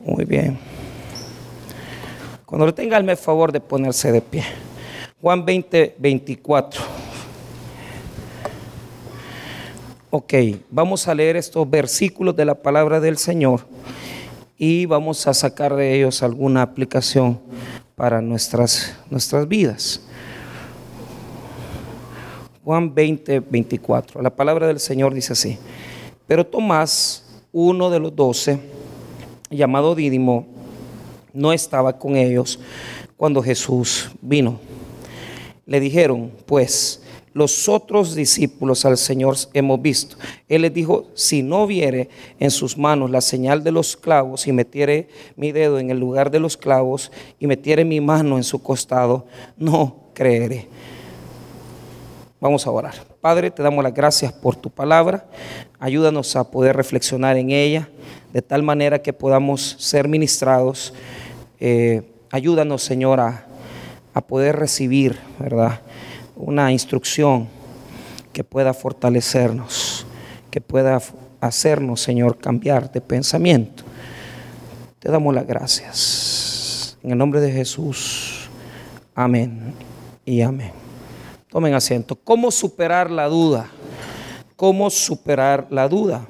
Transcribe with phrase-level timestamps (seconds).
[0.00, 0.58] Muy bien.
[2.46, 4.44] Cuando lo tenga, el favor de ponerse de pie.
[5.20, 6.82] Juan 20, 24.
[10.10, 10.34] Ok,
[10.70, 13.60] vamos a leer estos versículos de la palabra del Señor
[14.58, 17.38] y vamos a sacar de ellos alguna aplicación
[17.94, 20.00] para nuestras, nuestras vidas.
[22.64, 24.22] Juan 20, 24.
[24.22, 25.58] La palabra del Señor dice así.
[26.26, 28.58] Pero Tomás, uno de los doce,
[29.50, 30.46] llamado Dídimo,
[31.32, 32.58] no estaba con ellos
[33.16, 34.58] cuando Jesús vino.
[35.66, 40.16] Le dijeron, pues, los otros discípulos al Señor hemos visto.
[40.48, 44.52] Él les dijo, si no viere en sus manos la señal de los clavos y
[44.52, 48.62] metiere mi dedo en el lugar de los clavos y metiere mi mano en su
[48.62, 49.26] costado,
[49.56, 50.68] no creeré.
[52.40, 52.94] Vamos a orar.
[53.20, 55.28] Padre, te damos las gracias por tu palabra.
[55.78, 57.88] Ayúdanos a poder reflexionar en ella
[58.32, 60.94] de tal manera que podamos ser ministrados.
[61.58, 63.46] Eh, ayúdanos, Señor, a,
[64.14, 65.80] a poder recibir, ¿verdad?
[66.36, 67.48] Una instrucción
[68.32, 70.06] que pueda fortalecernos,
[70.50, 71.00] que pueda
[71.40, 73.82] hacernos, Señor, cambiar de pensamiento.
[74.98, 76.98] Te damos las gracias.
[77.02, 78.48] En el nombre de Jesús.
[79.14, 79.74] Amén
[80.24, 80.72] y amén.
[81.48, 82.14] Tomen asiento.
[82.16, 83.68] ¿Cómo superar la duda?
[84.56, 86.26] ¿Cómo superar la duda?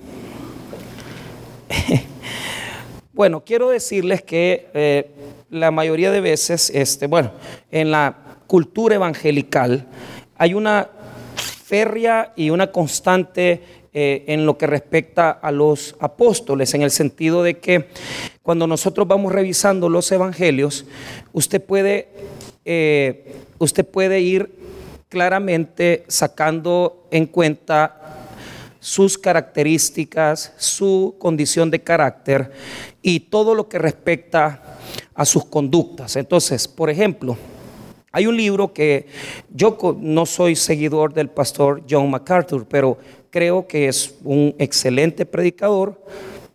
[3.21, 5.11] Bueno, quiero decirles que eh,
[5.51, 7.33] la mayoría de veces, este, bueno,
[7.71, 9.87] en la cultura evangelical
[10.39, 10.89] hay una
[11.37, 13.61] férrea y una constante
[13.93, 17.89] eh, en lo que respecta a los apóstoles, en el sentido de que
[18.43, 20.87] cuando nosotros vamos revisando los evangelios,
[21.35, 22.09] usted puede,
[22.65, 24.51] eh, usted puede ir
[25.11, 28.20] claramente sacando en cuenta
[28.81, 32.51] sus características, su condición de carácter
[33.03, 34.79] y todo lo que respecta
[35.15, 36.17] a sus conductas.
[36.17, 37.37] Entonces, por ejemplo,
[38.11, 39.07] hay un libro que
[39.55, 42.99] yo no soy seguidor del pastor John MacArthur, pero
[43.31, 46.03] creo que es un excelente predicador.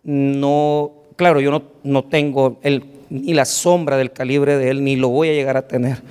[0.02, 4.96] No, claro, yo no, no tengo el, ni la sombra del calibre de él, ni
[4.96, 6.02] lo voy a llegar a tener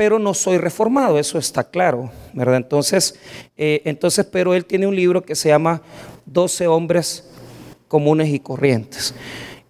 [0.00, 3.18] pero no soy reformado, eso está claro, Entonces,
[3.56, 5.82] eh, entonces, pero él tiene un libro que se llama
[6.26, 7.30] 12 hombres
[7.88, 9.14] comunes y corrientes.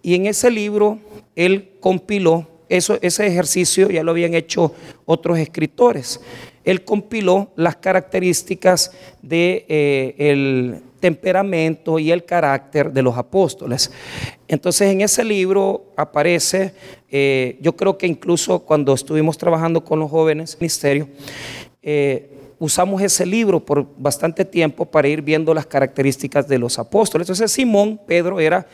[0.03, 0.99] Y en ese libro
[1.35, 4.73] él compiló, eso, ese ejercicio ya lo habían hecho
[5.05, 6.21] otros escritores.
[6.63, 13.91] Él compiló las características de eh, temperamento y el carácter de los apóstoles.
[14.47, 16.73] Entonces en ese libro aparece,
[17.09, 21.09] eh, yo creo que incluso cuando estuvimos trabajando con los jóvenes, ministerio,
[22.61, 27.25] usamos ese libro por bastante tiempo para ir viendo las características de los apóstoles.
[27.25, 28.67] Entonces Simón, Pedro, era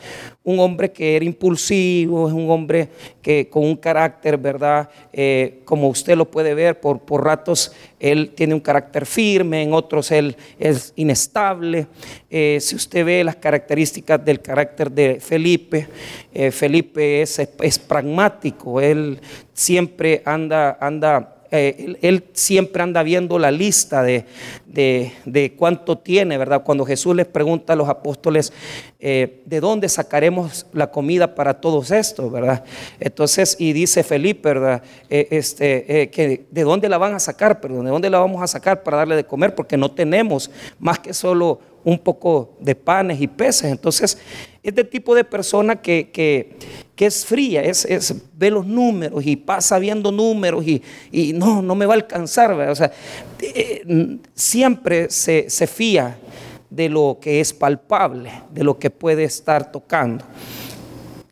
[0.44, 2.90] un hombre que era impulsivo, es un hombre
[3.22, 4.90] que con un carácter, ¿verdad?
[5.10, 9.72] Eh, como usted lo puede ver, por, por ratos él tiene un carácter firme, en
[9.72, 11.86] otros él es inestable.
[12.28, 15.88] Eh, si usted ve las características del carácter de Felipe,
[16.34, 19.18] eh, Felipe es, es pragmático, él
[19.54, 24.24] siempre anda, anda eh, él, siempre anda viendo la lista de,
[24.66, 26.62] de, cuánto tiene, ¿verdad?
[26.62, 28.52] Cuando Jesús les pregunta a los apóstoles,
[29.00, 32.64] eh, ¿de dónde sacaremos la comida para todos estos, ¿verdad?
[33.00, 34.82] Entonces, y dice Felipe, ¿verdad?
[35.08, 37.60] Eh, este, que ¿De dónde la van a sacar?
[37.60, 39.54] Perdón, ¿de dónde la vamos a sacar para darle de comer?
[39.54, 43.70] Porque no tenemos más que solo un poco de panes y peces.
[43.72, 44.18] Entonces,
[44.62, 49.78] es de tipo de persona que, que, es fría, es, ve los números y pasa
[49.78, 52.52] viendo números y, no, no me va a alcanzar.
[52.52, 52.92] O sea,
[53.40, 56.18] eh, siempre se, fía
[56.68, 60.26] de lo que es palpable, de lo que puede estar tocando.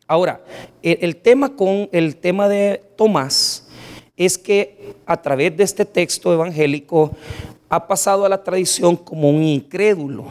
[0.07, 0.41] Ahora,
[0.81, 3.67] el, el tema con el tema de Tomás
[4.15, 7.15] es que a través de este texto evangélico
[7.69, 10.25] ha pasado a la tradición como un incrédulo.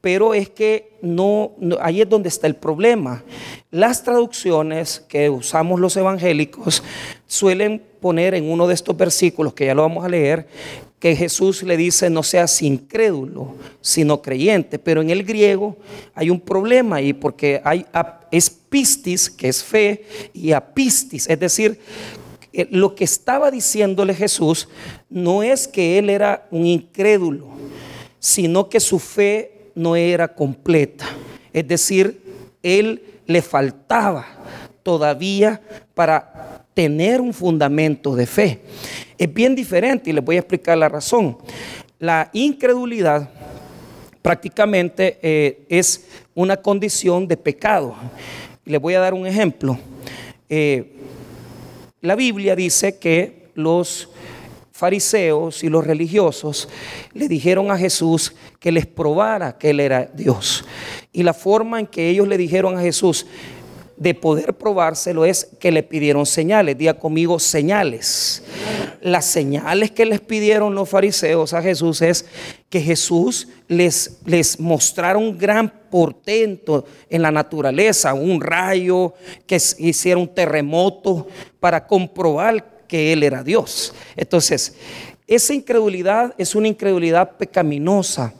[0.00, 3.22] Pero es que no, ahí es donde está el problema.
[3.70, 6.82] Las traducciones que usamos los evangélicos
[7.26, 10.46] suelen poner en uno de estos versículos, que ya lo vamos a leer,
[10.98, 14.78] que Jesús le dice no seas incrédulo, sino creyente.
[14.78, 15.76] Pero en el griego
[16.14, 17.86] hay un problema ahí porque hay
[18.30, 21.78] es pistis, que es fe, y apistis, es decir,
[22.70, 24.68] lo que estaba diciéndole Jesús
[25.10, 27.48] no es que él era un incrédulo,
[28.18, 31.04] sino que su fe no era completa.
[31.52, 32.22] Es decir,
[32.62, 34.26] él le faltaba
[34.82, 35.60] todavía
[35.94, 38.60] para tener un fundamento de fe.
[39.16, 41.38] Es bien diferente y les voy a explicar la razón.
[41.98, 43.30] La incredulidad
[44.20, 47.94] prácticamente eh, es una condición de pecado.
[48.64, 49.78] Les voy a dar un ejemplo.
[50.48, 50.93] Eh,
[52.04, 54.10] la Biblia dice que los
[54.72, 56.68] fariseos y los religiosos
[57.14, 60.66] le dijeron a Jesús que les probara que Él era Dios.
[61.14, 63.26] Y la forma en que ellos le dijeron a Jesús
[63.96, 66.76] de poder probárselo es que le pidieron señales.
[66.76, 68.42] Diga conmigo señales.
[69.00, 72.24] Las señales que les pidieron los fariseos a Jesús es
[72.70, 79.14] que Jesús les, les mostrara un gran portento en la naturaleza, un rayo,
[79.46, 81.28] que hiciera un terremoto
[81.60, 83.94] para comprobar que Él era Dios.
[84.16, 84.74] Entonces,
[85.26, 88.34] esa incredulidad es una incredulidad pecaminosa.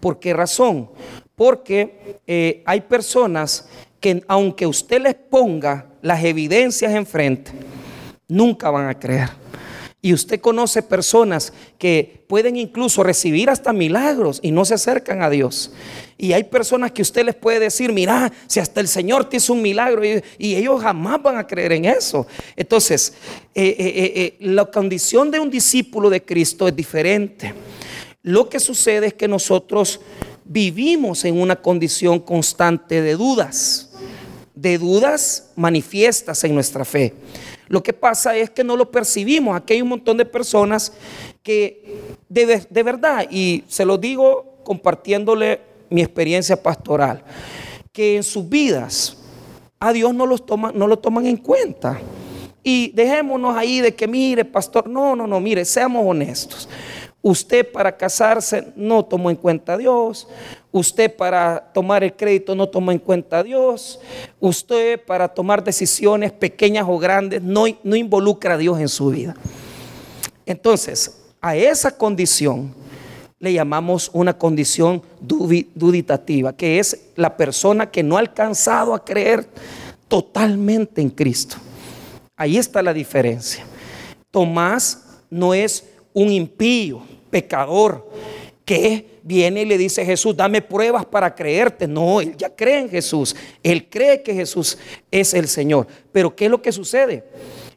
[0.00, 0.90] ¿Por qué razón?
[1.34, 3.68] Porque eh, hay personas
[4.00, 7.52] que aunque usted les ponga las evidencias enfrente,
[8.28, 9.30] nunca van a creer.
[10.02, 15.30] Y usted conoce personas que pueden incluso recibir hasta milagros y no se acercan a
[15.30, 15.72] Dios.
[16.16, 19.52] Y hay personas que usted les puede decir, mira, si hasta el Señor te hizo
[19.52, 22.26] un milagro y, ellos jamás van a creer en eso.
[22.54, 23.14] Entonces,
[23.54, 27.52] eh, eh, eh, la condición de un discípulo de Cristo es diferente.
[28.22, 30.00] Lo que sucede es que nosotros
[30.44, 33.85] vivimos en una condición constante de dudas,
[34.56, 37.14] de dudas manifiestas en nuestra fe.
[37.68, 39.56] Lo que pasa es que no lo percibimos.
[39.56, 40.92] Aquí hay un montón de personas
[41.42, 45.60] que de, verdad, y se lo digo compartiéndole
[45.90, 47.22] mi experiencia pastoral,
[47.92, 49.18] que en sus vidas
[49.78, 50.42] a Dios no, los
[50.74, 52.00] no lo toman en cuenta.
[52.62, 56.68] Y dejémonos ahí de que, mire, pastor, no, no, no, mire, seamos honestos.
[57.26, 60.28] Usted para casarse no tomó en cuenta a Dios.
[60.70, 63.98] Usted para tomar el crédito no tomó en cuenta a Dios.
[64.38, 69.34] Usted para tomar decisiones pequeñas o grandes no, no involucra a Dios en su vida.
[70.46, 72.72] Entonces, a esa condición
[73.40, 79.48] le llamamos una condición duditativa, que es la persona que no ha alcanzado a creer
[80.06, 81.56] totalmente en Cristo.
[82.36, 83.64] Ahí está la diferencia.
[84.30, 88.08] Tomás no es un impío, pecador,
[88.64, 91.86] que viene y le dice Jesús, dame pruebas para creerte.
[91.86, 93.34] No, él ya cree en Jesús.
[93.62, 94.76] Él cree que Jesús
[95.10, 95.86] es el Señor.
[96.10, 97.24] Pero ¿qué es lo que sucede?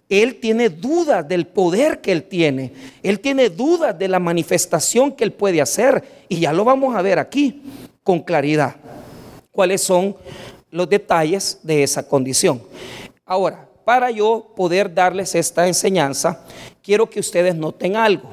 [0.09, 2.73] Él tiene dudas del poder que él tiene.
[3.03, 6.03] Él tiene dudas de la manifestación que él puede hacer.
[6.27, 7.61] Y ya lo vamos a ver aquí
[8.03, 8.75] con claridad.
[9.51, 10.15] ¿Cuáles son
[10.71, 12.63] los detalles de esa condición?
[13.23, 16.43] Ahora, para yo poder darles esta enseñanza,
[16.81, 18.29] quiero que ustedes noten algo.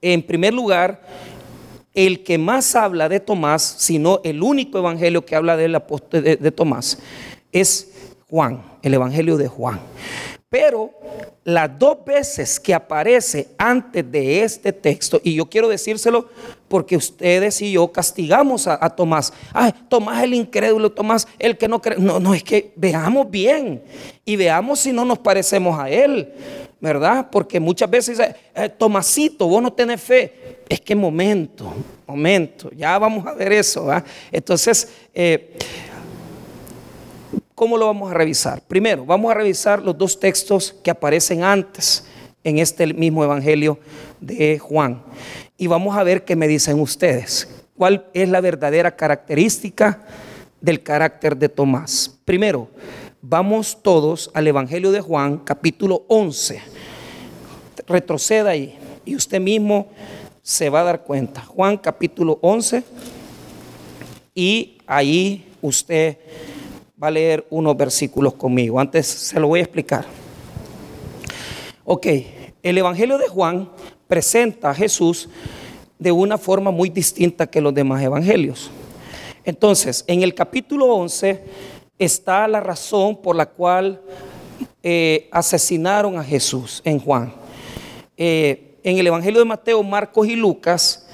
[0.00, 1.02] En primer lugar,
[1.94, 6.98] el que más habla de Tomás, sino el único evangelio que habla de, de Tomás,
[7.52, 7.92] es
[8.28, 9.80] Juan, el evangelio de Juan.
[10.48, 10.90] Pero
[11.44, 16.28] las dos veces que aparece antes de este texto, y yo quiero decírselo
[16.66, 19.32] porque ustedes y yo castigamos a, Tomás.
[19.52, 21.98] Ay, Tomás el incrédulo, Tomás el que no cree.
[21.98, 23.82] No, no, es que veamos bien
[24.24, 26.32] y veamos si no nos parecemos a él,
[26.86, 27.28] ¿verdad?
[27.30, 30.62] Porque muchas veces dice, eh, Tomasito, vos no tenés fe.
[30.68, 31.74] Es que momento,
[32.06, 33.88] momento, ya vamos a ver eso.
[34.32, 35.56] Entonces, eh,
[37.56, 38.60] ¿Cómo lo vamos a revisar?
[38.60, 42.04] Primero, vamos a revisar los dos textos que aparecen antes
[42.44, 43.78] en este mismo Evangelio
[44.20, 45.02] de Juan.
[45.56, 47.48] Y vamos a ver qué me dicen ustedes.
[47.74, 50.02] ¿Cuál es la verdadera característica
[50.60, 52.20] del carácter de Tomás?
[52.26, 52.68] Primero,
[53.22, 56.60] vamos todos al Evangelio de Juan, capítulo 11.
[57.86, 59.88] Retroceda ahí y usted mismo
[60.42, 61.42] se va a dar cuenta.
[61.42, 62.82] Juan capítulo 11
[64.34, 66.18] y ahí usted
[67.02, 68.78] va a leer unos versículos conmigo.
[68.78, 70.04] Antes se lo voy a explicar.
[71.84, 72.06] Ok,
[72.62, 73.70] el Evangelio de Juan
[74.06, 75.28] presenta a Jesús
[75.98, 78.70] de una forma muy distinta que los demás evangelios.
[79.44, 81.42] Entonces, en el capítulo 11
[81.98, 84.00] está la razón por la cual
[84.82, 87.32] eh, asesinaron a Jesús en Juan.
[88.16, 91.06] Eh, en el Evangelio de Mateo, Marcos y Lucas,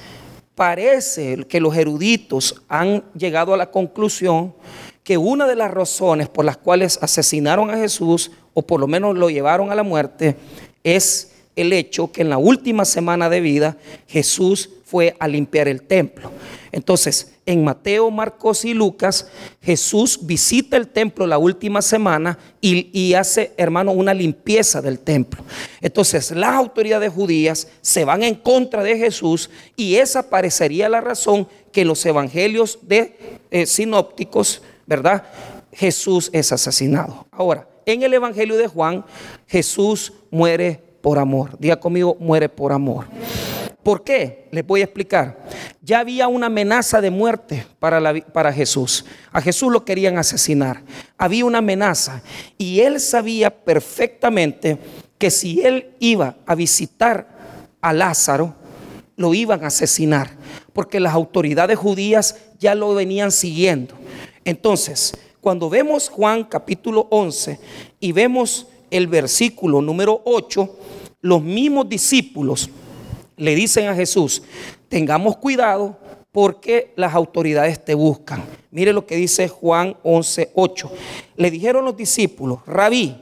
[0.55, 4.55] parece que los eruditos han llegado a la conclusión
[5.03, 9.17] que una de las razones por las cuales asesinaron a Jesús, o por lo menos
[9.17, 10.37] lo llevaron a la muerte,
[10.85, 15.83] es el hecho que en la última semana de vida Jesús fue a limpiar el
[15.83, 16.31] templo.
[16.71, 19.29] Entonces, en Mateo, Marcos y Lucas,
[19.61, 25.43] Jesús visita el templo la última semana y, hace, hermano, una limpieza del templo.
[25.81, 31.49] Entonces, las autoridades judías se van en contra de Jesús y esa parecería la razón
[31.73, 33.17] que los evangelios de
[33.51, 35.25] eh, sinópticos ¿verdad?
[35.73, 37.27] Jesús es asesinado.
[37.31, 39.05] Ahora, en el Evangelio de Juan,
[39.47, 41.57] Jesús muere por amor.
[41.59, 43.07] Diga conmigo, muere por amor.
[43.83, 44.49] ¿Por qué?
[44.53, 45.45] Les voy a explicar.
[45.81, 49.05] Ya había una amenaza de muerte para, para Jesús.
[49.33, 50.83] A Jesús lo querían asesinar.
[51.19, 52.23] Había una amenaza.
[52.59, 54.79] Y él sabía perfectamente
[55.19, 57.27] que si él iba a visitar
[57.81, 58.55] a Lázaro,
[59.17, 60.31] lo iban a asesinar.
[60.73, 63.95] Porque las autoridades judías ya lo venían siguiendo.
[64.45, 67.59] Entonces, cuando vemos Juan capítulo 11
[67.99, 70.79] y vemos el versículo número 8,
[71.23, 72.71] los mismos discípulos
[73.37, 74.43] le dicen a Jesús,
[74.89, 75.99] tengamos cuidado
[76.33, 78.43] porque las autoridades te buscan.
[78.71, 80.93] Mire lo que dice Juan 11, 8.
[81.37, 83.21] Le dijeron los discípulos, rabí,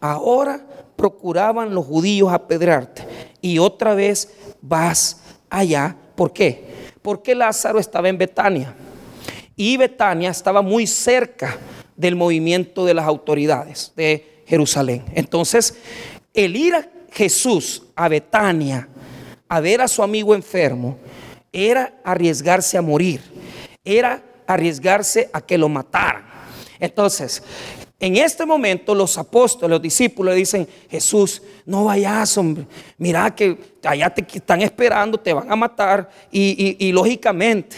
[0.00, 0.64] ahora
[0.96, 3.04] procuraban los judíos apedrearte
[3.40, 5.20] y otra vez vas
[5.50, 5.96] allá.
[6.14, 6.64] ¿Por qué?
[7.02, 8.74] Porque Lázaro estaba en Betania
[9.56, 11.58] y Betania estaba muy cerca
[11.96, 15.04] del movimiento de las autoridades de Jerusalén.
[15.14, 15.76] Entonces,
[16.32, 18.88] el ir a Jesús a Betania
[19.48, 20.98] a ver a su amigo enfermo
[21.52, 23.20] era arriesgarse a morir,
[23.84, 26.24] era arriesgarse a que lo mataran.
[26.80, 27.42] Entonces,
[28.00, 32.66] en este momento los apóstoles, los discípulos dicen, Jesús, no vayas, hombre,
[32.98, 36.10] mira que allá te están esperando, te van a matar.
[36.30, 37.76] Y, lógicamente,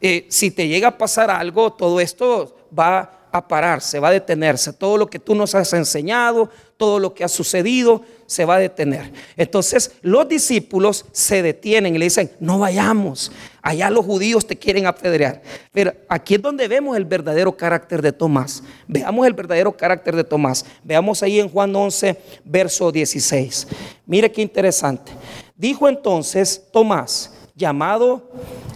[0.00, 4.72] eh, si te llega a pasar algo, todo esto va a pararse, va a detenerse.
[4.72, 8.58] Todo lo que tú nos has enseñado, todo lo que ha sucedido, se va a
[8.60, 9.12] detener.
[9.36, 14.86] Entonces los discípulos se detienen y le dicen, no vayamos, allá los judíos te quieren
[14.86, 15.42] apedrear.
[15.72, 18.62] Pero aquí es donde vemos el verdadero carácter de Tomás.
[18.86, 20.64] Veamos el verdadero carácter de Tomás.
[20.84, 23.66] Veamos ahí en Juan 11, verso 16.
[24.06, 25.10] Mire qué interesante.
[25.56, 28.30] Dijo entonces Tomás, llamado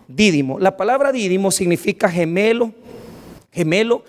[0.09, 0.59] Dídimo.
[0.59, 2.73] La palabra Dídimo significa gemelo.
[3.53, 4.05] Gemelo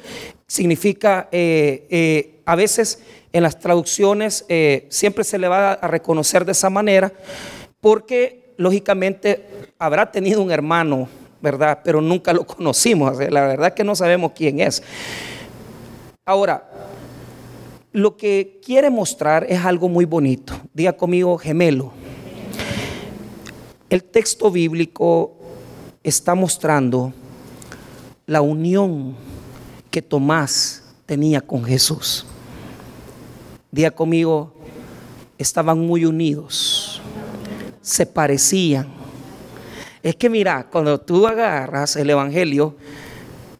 [0.50, 6.44] significa, eh, eh, a veces en las traducciones eh, siempre se le va a reconocer
[6.44, 7.13] de esa manera,
[7.79, 9.46] porque lógicamente
[9.77, 11.08] habrá tenido un hermano,
[11.39, 11.82] ¿verdad?
[11.84, 14.82] Pero nunca lo conocimos, la verdad que no sabemos quién es.
[16.25, 16.68] Ahora,
[17.91, 20.53] lo que quiere mostrar es algo muy bonito.
[20.74, 21.94] Diga conmigo gemelo.
[23.88, 25.38] El texto bíblico
[26.03, 27.13] está mostrando
[28.25, 29.28] la unión
[29.91, 32.25] que Tomás tenía con Jesús.
[33.72, 34.53] Día conmigo,
[35.38, 37.01] estaban muy unidos,
[37.81, 38.88] se parecían.
[40.01, 42.75] Es que mira, cuando tú agarras el Evangelio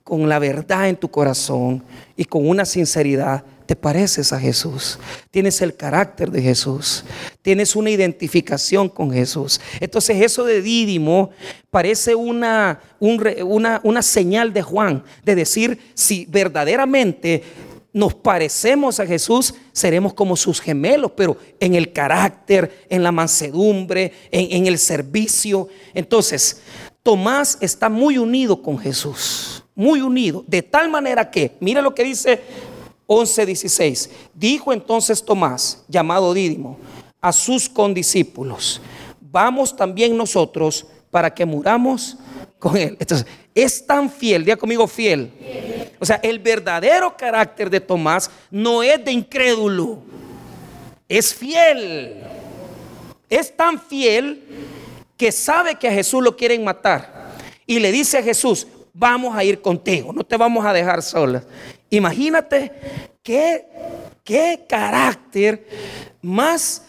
[0.04, 1.84] con la verdad en tu corazón
[2.16, 4.98] y con una sinceridad, te pareces a Jesús,
[5.30, 7.04] tienes el carácter de Jesús,
[7.44, 9.62] tienes una identificación con Jesús.
[9.80, 11.30] Entonces eso de Dídimo
[11.70, 17.44] parece una, una, una señal de Juan, de decir si verdaderamente
[17.94, 24.14] nos parecemos a Jesús, seremos como sus gemelos, pero en el carácter, en la mansedumbre,
[24.32, 25.68] en, en, el servicio.
[25.94, 26.64] Entonces,
[27.04, 32.04] Tomás está muy unido con Jesús, muy unido, de tal manera que, mire lo que
[32.04, 32.42] dice
[33.10, 34.10] 11:16.
[34.36, 36.78] Dijo entonces Tomás, llamado Dídimo,
[37.20, 38.80] a sus condiscípulos,
[39.20, 42.18] vamos también nosotros para que muramos
[42.60, 42.96] con él.
[43.00, 43.26] Entonces,
[43.56, 45.32] es tan fiel, diga conmigo fiel.
[46.00, 50.00] O sea, el verdadero carácter de Tomás no es de incrédulo,
[51.08, 52.24] es fiel.
[53.28, 54.44] Es tan fiel
[55.18, 57.34] que sabe que a Jesús lo quieren matar.
[57.66, 61.44] Y le dice a Jesús, vamos a ir contigo, no te vamos a dejar sola.
[61.90, 62.72] Imagínate
[63.24, 63.68] qué,
[64.24, 65.68] qué carácter
[66.22, 66.84] más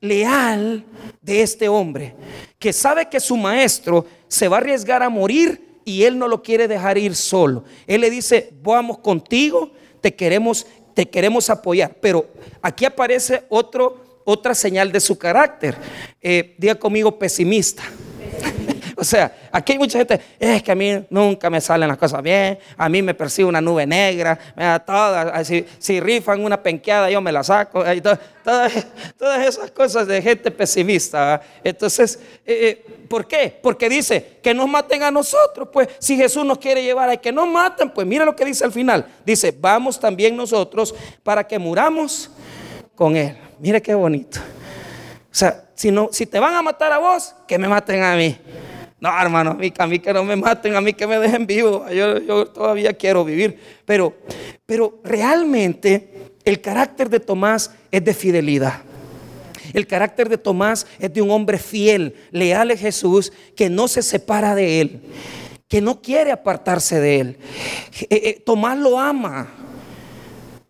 [0.00, 0.84] leal
[1.20, 2.14] de este hombre,
[2.58, 6.42] que sabe que su maestro se va a arriesgar a morir y él no lo
[6.42, 7.64] quiere dejar ir solo.
[7.86, 11.96] Él le dice, vamos contigo, te queremos, te queremos apoyar.
[12.00, 12.28] Pero
[12.62, 15.76] aquí aparece otro, otra señal de su carácter.
[16.20, 17.82] Eh, diga conmigo pesimista.
[19.00, 22.22] O sea, aquí hay mucha gente, es que a mí nunca me salen las cosas
[22.22, 24.38] bien, a mí me persigue una nube negra,
[24.84, 30.20] todas, si, si, rifan una penqueada yo me la saco, todas, todas, esas cosas de
[30.20, 31.40] gente pesimista.
[31.64, 33.58] Entonces, eh, eh, ¿por qué?
[33.62, 37.32] Porque dice que nos maten a nosotros, pues si Jesús nos quiere llevar a que
[37.32, 39.06] nos maten, pues mira lo que dice al final.
[39.24, 42.30] Dice, vamos también nosotros para que muramos
[42.94, 43.34] con Él.
[43.60, 44.40] Mire qué bonito.
[45.32, 48.14] O sea, si, no, si te van a matar a vos, que me maten a
[48.14, 48.36] mí.
[49.00, 51.88] No, hermano, a mí, que no me maten, a mí que me dejen vivo.
[51.88, 53.58] Yo, todavía quiero vivir.
[53.86, 54.14] Pero,
[54.66, 58.82] pero realmente el carácter de Tomás es de fidelidad.
[59.72, 64.02] El carácter de Tomás es de un hombre fiel, leal a Jesús, que no se
[64.02, 65.00] separa de él,
[65.66, 67.38] que no quiere apartarse de él.
[68.02, 69.48] Eh, eh, Tomás lo ama.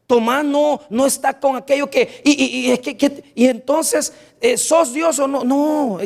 [0.06, 5.26] Tomás no, no está con aquello que, y, que, y entonces, eh, ¿sos Dios o
[5.26, 5.44] no?
[5.44, 5.98] No,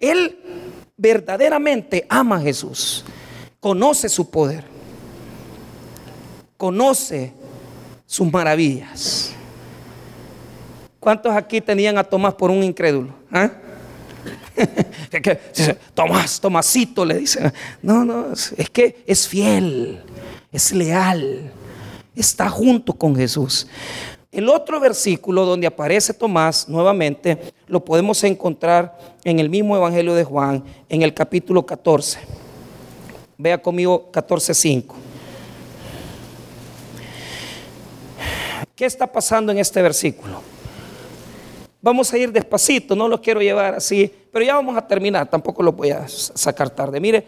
[0.00, 0.38] él
[0.98, 3.04] verdaderamente ama a Jesús,
[3.60, 4.64] conoce su poder,
[6.56, 7.32] conoce
[8.04, 9.32] sus maravillas.
[10.98, 13.14] ¿Cuántos aquí tenían a Tomás por un incrédulo?
[13.30, 13.50] ¿Ah?
[15.94, 17.52] Tomás, Tomasito le dicen.
[17.80, 20.02] No, no, es que es fiel,
[20.50, 21.52] es leal,
[22.16, 23.68] está junto con Jesús.
[24.30, 30.22] El otro versículo donde aparece Tomás nuevamente lo podemos encontrar en el mismo Evangelio de
[30.22, 32.18] Juan, en el capítulo 14.
[33.38, 34.84] Vea conmigo 14.5.
[38.76, 40.42] ¿Qué está pasando en este versículo?
[41.80, 45.62] Vamos a ir despacito, no los quiero llevar así, pero ya vamos a terminar, tampoco
[45.62, 47.00] lo voy a sacar tarde.
[47.00, 47.26] Mire,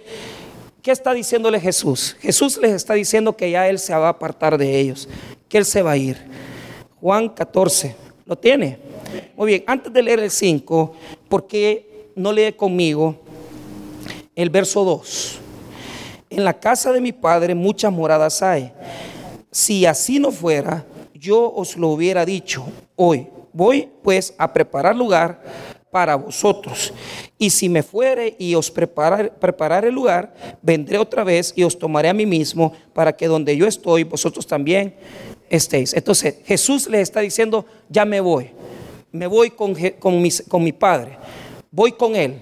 [0.83, 2.15] ¿qué está diciéndole Jesús?
[2.21, 5.09] Jesús les está diciendo que ya Él se va a apartar de ellos,
[5.49, 6.50] que Él se va a ir.
[7.01, 8.79] Juan 14, ¿lo tiene?
[9.37, 10.93] Muy bien, antes de leer el 5,
[11.29, 13.17] ¿por qué no lee conmigo
[14.35, 15.39] el verso 2?
[16.31, 18.73] En la casa de mi padre muchas moradas hay.
[19.51, 22.65] Si así no fuera, yo os lo hubiera dicho
[22.97, 25.43] hoy voy pues a preparar lugar
[25.91, 26.93] para vosotros.
[27.39, 31.79] Y si me fuere y os preparar, preparar el lugar, vendré otra vez y os
[31.79, 34.95] tomaré a mí mismo para que donde yo estoy, vosotros también
[35.51, 35.93] estéis.
[35.93, 38.51] Entonces Jesús le está diciendo, ya me voy.
[39.13, 41.19] Me voy con, con, con mi Padre.
[41.71, 42.41] Voy con Él.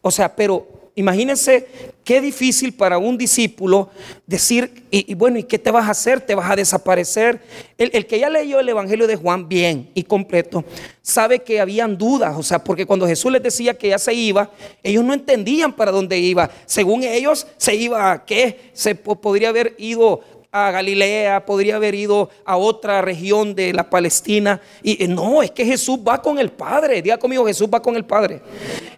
[0.00, 1.66] O sea, pero imagínense
[2.04, 3.90] qué difícil para un discípulo
[4.26, 6.20] decir, y, bueno, ¿y qué te vas a hacer?
[6.20, 7.40] ¿Te vas a desaparecer?
[7.78, 10.64] El, que ya leyó el Evangelio de Juan bien y completo,
[11.00, 14.50] sabe que habían dudas, o sea, porque cuando Jesús les decía que ya se iba,
[14.82, 16.50] ellos no entendían para dónde iba.
[16.66, 18.70] Según ellos, se iba a qué?
[18.72, 20.20] Se podría haber ido
[20.54, 24.60] a Galilea, podría haber ido a otra región de la Palestina.
[24.82, 27.00] Y no, es que Jesús va con el Padre.
[27.00, 28.42] Diga conmigo, Jesús va con el Padre.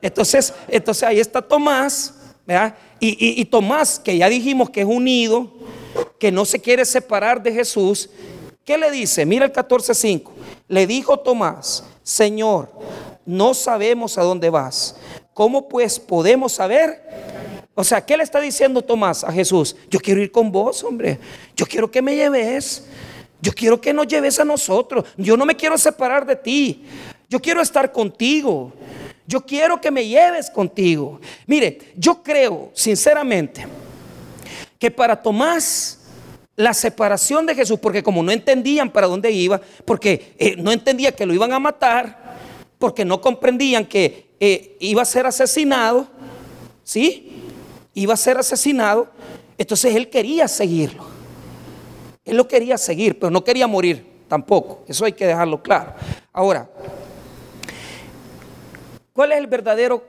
[0.02, 2.14] Entonces, entonces ahí está Tomás,
[2.98, 5.48] Y, y Tomás, que ya dijimos que es unido,
[6.18, 8.10] que no se quiere separar de Jesús.
[8.64, 9.24] ¿Qué le dice?
[9.24, 10.30] Mira el 14.5.
[10.66, 12.72] Le dijo Tomás, Señor,
[13.24, 14.96] no sabemos a dónde vas.
[15.32, 17.43] ¿Cómo pues podemos saber
[17.74, 19.74] o sea, ¿qué le está diciendo Tomás a Jesús?
[19.90, 21.18] Yo quiero ir con vos, hombre.
[21.56, 22.86] Yo quiero que me lleves.
[23.40, 25.04] Yo quiero que nos lleves a nosotros.
[25.16, 26.84] Yo no me quiero separar de ti.
[27.28, 28.72] Yo quiero estar contigo.
[29.26, 31.20] Yo quiero que me lleves contigo.
[31.46, 33.66] Mire, yo creo, sinceramente,
[34.78, 35.98] que para Tomás
[36.56, 41.12] la separación de Jesús, porque como no entendían para dónde iba, porque eh, no entendía
[41.12, 42.36] que lo iban a matar,
[42.78, 46.06] porque no comprendían que eh, iba a ser asesinado,
[46.84, 47.32] ¿sí?
[47.94, 49.08] Iba a ser asesinado,
[49.56, 51.06] entonces él quería seguirlo.
[52.24, 54.84] Él lo quería seguir, pero no quería morir tampoco.
[54.88, 55.94] Eso hay que dejarlo claro.
[56.32, 56.68] Ahora,
[59.12, 60.04] ¿cuál es el verdadero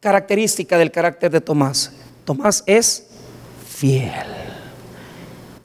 [0.00, 1.92] característica del carácter de Tomás?
[2.24, 3.08] Tomás es
[3.66, 4.12] fiel.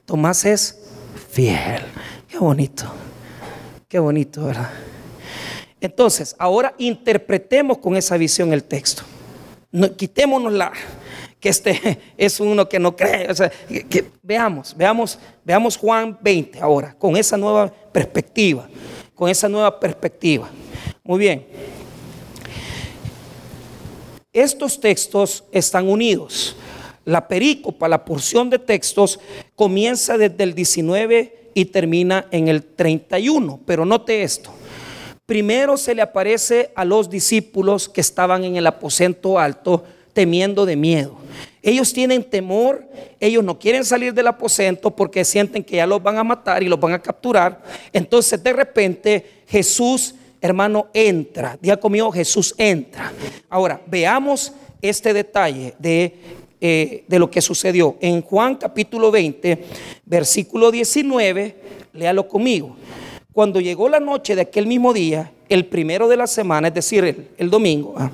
[0.06, 0.80] Tomás es
[1.30, 1.82] fiel.
[2.28, 2.86] Qué bonito.
[3.88, 4.70] Qué bonito, ¿verdad?
[5.80, 9.04] Entonces, ahora interpretemos con esa visión el texto.
[9.72, 10.72] No, quitémonos la,
[11.40, 13.28] que este es uno que no cree.
[14.22, 18.68] Veamos, veamos, veamos Juan 20 ahora, con esa nueva perspectiva,
[19.16, 20.50] con esa nueva perspectiva.
[21.04, 21.46] Muy bien.
[24.34, 26.56] Estos textos están unidos.
[27.06, 29.20] La perícopa, la porción de textos,
[29.56, 33.62] comienza desde el 19 y termina en el 31.
[33.66, 34.52] Pero note esto.
[35.26, 39.84] Primero se le aparece a los discípulos que estaban en el aposento alto
[40.18, 41.16] temiendo de miedo.
[41.62, 42.84] Ellos tienen temor,
[43.20, 46.68] ellos no quieren salir del aposento porque sienten que ya los van a matar y
[46.68, 47.62] los van a capturar.
[47.94, 51.56] Entonces de repente Jesús, hermano, entra.
[51.62, 53.14] Diga conmigo, Jesús entra.
[53.48, 54.52] Ahora, veamos
[54.82, 56.16] este detalle de,
[56.60, 57.96] eh, de lo que sucedió.
[58.02, 59.66] En Juan capítulo 20,
[60.04, 61.56] versículo 19,
[61.94, 62.76] léalo conmigo.
[63.32, 67.30] Cuando llegó la noche de aquel mismo día, el primero de la semana, es decir,
[67.38, 68.10] el, domingo, ah,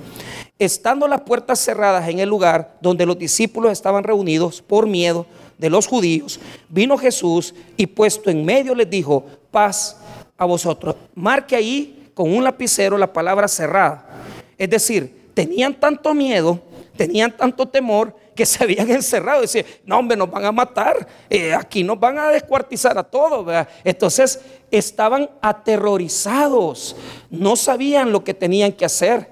[0.59, 5.25] estando las puertas cerradas en el lugar donde los discípulos estaban reunidos por miedo
[5.57, 6.39] de los judíos,
[6.69, 9.97] vino Jesús y puesto en medio les dijo, paz
[10.37, 10.95] a vosotros.
[11.15, 14.05] Marque ahí con un lapicero la palabra cerrada.
[14.57, 16.59] Es decir, tenían tanto miedo,
[16.95, 19.41] tenían tanto temor que se habían encerrado.
[19.41, 23.67] Decían, no hombre, nos van a matar, eh, aquí nos van a descuartizar a todos.
[23.83, 24.39] Entonces
[24.71, 26.95] estaban aterrorizados,
[27.29, 29.29] no sabían lo que tenían que hacer.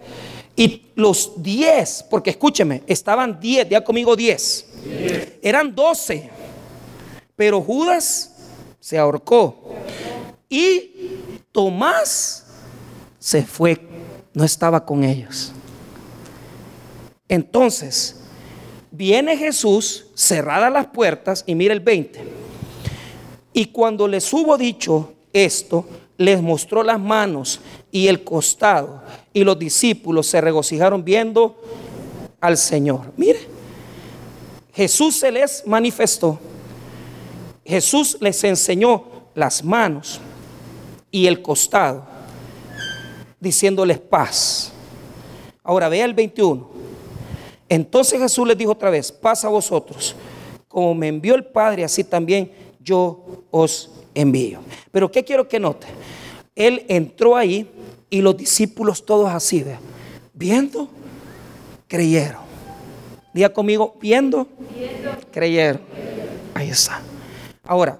[0.61, 4.67] Y los diez, porque escúcheme, estaban diez, ya conmigo diez.
[5.41, 6.29] Eran doce.
[7.35, 8.35] Pero Judas
[8.79, 9.73] se ahorcó.
[10.47, 10.91] Y
[11.51, 12.45] Tomás
[13.17, 13.81] se fue,
[14.35, 15.51] no estaba con ellos.
[17.27, 18.21] Entonces,
[18.91, 22.23] viene Jesús, cerradas las puertas, y mira el 20.
[23.53, 29.01] Y cuando les hubo dicho esto, les mostró las manos y el costado,
[29.33, 31.55] y los discípulos se regocijaron viendo
[32.39, 33.13] al Señor.
[33.17, 33.39] Mire,
[34.73, 36.39] Jesús se les manifestó,
[37.65, 39.03] Jesús les enseñó
[39.35, 40.19] las manos
[41.09, 42.05] y el costado,
[43.39, 44.71] diciéndoles paz.
[45.63, 46.69] Ahora vea el 21.
[47.69, 50.15] Entonces Jesús les dijo otra vez, paz a vosotros.
[50.67, 54.59] Como me envió el Padre, así también yo os envío.
[54.91, 55.87] Pero ¿qué quiero que note?
[56.55, 57.69] Él entró ahí
[58.11, 59.65] y los discípulos todos así,
[60.33, 60.89] viendo,
[61.87, 62.41] creyeron.
[63.33, 64.47] Diga conmigo, viendo,
[65.31, 65.81] creyeron.
[66.53, 67.01] Ahí está.
[67.63, 67.97] Ahora,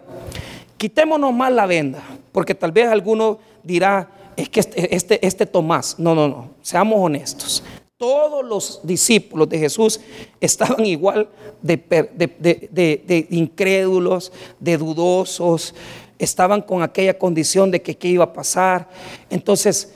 [0.77, 5.97] quitémonos más la venda, porque tal vez alguno dirá, es que este, este, este Tomás,
[5.97, 7.63] no, no, no, seamos honestos.
[7.95, 10.01] Todos los discípulos de Jesús
[10.41, 11.29] estaban igual
[11.61, 15.75] de, incrédulos, de dudosos,
[16.23, 18.87] estaban con aquella condición de que qué iba a pasar.
[19.29, 19.93] Entonces,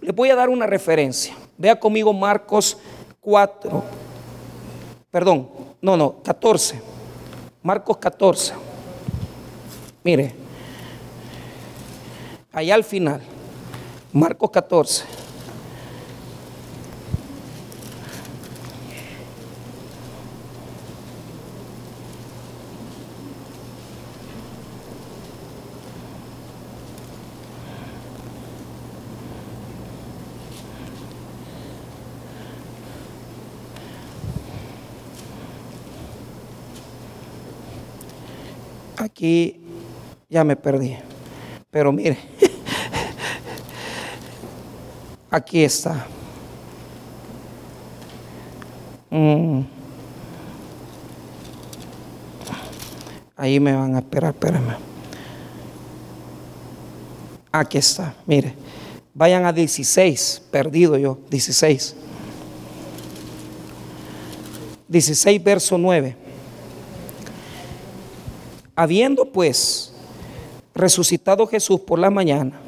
[0.00, 1.34] les voy a dar una referencia.
[1.58, 2.78] Vea conmigo Marcos
[3.20, 3.82] 4,
[5.10, 5.48] perdón,
[5.80, 6.80] no, no, 14.
[7.62, 8.54] Marcos 14.
[10.02, 10.34] Mire,
[12.52, 13.20] allá al final,
[14.12, 15.25] Marcos 14.
[39.06, 39.60] Aquí
[40.28, 40.96] ya me perdí.
[41.70, 42.18] Pero mire,
[45.30, 46.08] aquí está.
[49.08, 49.60] Mm.
[53.36, 54.74] Ahí me van a esperar, espérenme.
[57.52, 58.56] Aquí está, mire.
[59.14, 61.94] Vayan a 16, perdido yo, 16.
[64.88, 66.25] 16, verso 9.
[68.76, 69.92] Habiendo pues
[70.74, 72.60] resucitado Jesús por la mañana,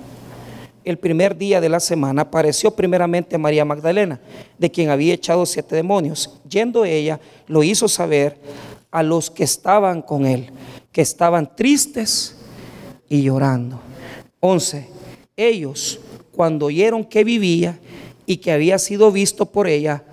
[0.85, 4.18] el primer día de la semana, apareció primeramente María Magdalena,
[4.57, 6.40] de quien había echado siete demonios.
[6.49, 8.38] Yendo ella, lo hizo saber
[8.90, 10.51] a los que estaban con él,
[10.90, 12.37] que estaban tristes
[13.07, 13.79] y llorando.
[14.40, 14.88] 11.
[15.37, 16.01] Ellos,
[16.33, 17.79] cuando oyeron que vivía
[18.25, 20.05] y que había sido visto por ella,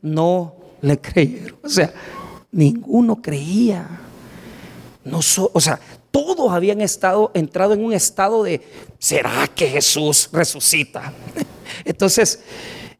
[0.00, 1.58] no le creyeron.
[1.64, 1.92] O sea,
[2.52, 4.01] ninguno creía.
[5.04, 8.60] No o sea, todos habían estado entrado en un estado de
[8.98, 11.12] ¿será que Jesús resucita?
[11.84, 12.40] Entonces,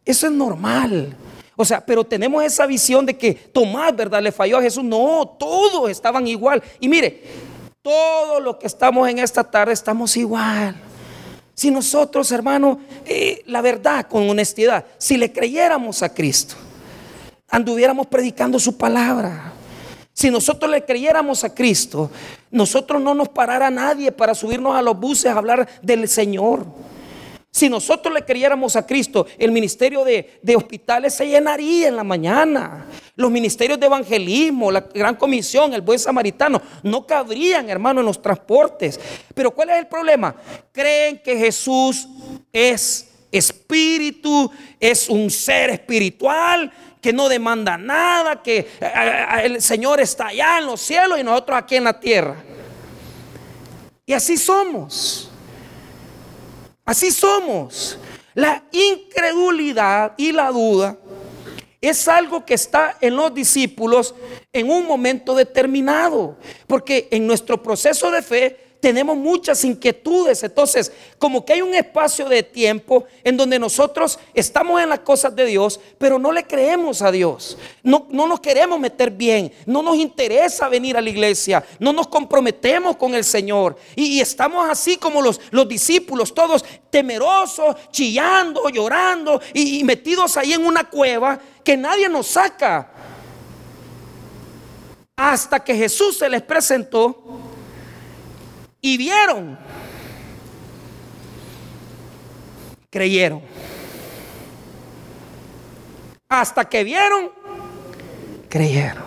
[0.04, 1.16] eso es normal.
[1.54, 4.22] O sea, pero tenemos esa visión de que Tomás, ¿verdad?
[4.22, 4.82] Le falló a Jesús.
[4.82, 6.62] No, todos estaban igual.
[6.80, 7.22] Y mire,
[7.82, 10.74] todos los que estamos en esta tarde estamos igual.
[11.54, 16.54] Si nosotros, hermano, eh, la verdad, con honestidad, si le creyéramos a Cristo,
[17.48, 19.51] anduviéramos predicando su palabra,
[20.14, 22.10] si nosotros le creyéramos a Cristo,
[22.50, 26.66] nosotros no nos parara nadie para subirnos a los buses a hablar del Señor.
[27.50, 32.04] Si nosotros le creyéramos a Cristo, el ministerio de, de, hospitales se llenaría en la
[32.04, 32.86] mañana.
[33.14, 38.22] Los ministerios de evangelismo, la gran comisión, el buen samaritano, no cabrían, hermano, en los
[38.22, 38.98] transportes.
[39.34, 40.34] Pero ¿cuál es el problema?
[40.72, 42.08] Creen que Jesús
[42.50, 48.68] es espíritu, es un ser espiritual que no demanda nada, que
[49.42, 52.36] el Señor está allá en los cielos y nosotros aquí en la tierra.
[54.06, 55.28] Y así somos.
[56.84, 57.98] Así somos.
[58.34, 60.96] La incredulidad y la duda
[61.80, 64.14] es algo que está en los discípulos
[64.52, 66.36] en un momento determinado.
[66.68, 70.42] Porque en nuestro proceso de fe tenemos muchas inquietudes.
[70.42, 75.36] Entonces, como que hay un espacio de tiempo en donde nosotros estamos en las cosas
[75.36, 77.56] de Dios, pero no le creemos a Dios.
[77.84, 79.52] No, no nos queremos meter bien.
[79.66, 81.64] No nos interesa venir a la iglesia.
[81.78, 83.76] No nos comprometemos con el Señor.
[83.94, 90.54] Y, estamos así como los, los, discípulos, todos temerosos, chillando, llorando y, y metidos ahí
[90.54, 92.90] en una cueva que nadie nos saca.
[95.14, 97.51] Hasta que Jesús se les presentó
[98.84, 99.56] y vieron,
[102.90, 103.40] creyeron.
[106.28, 107.30] Hasta que vieron,
[108.48, 109.04] creyeron.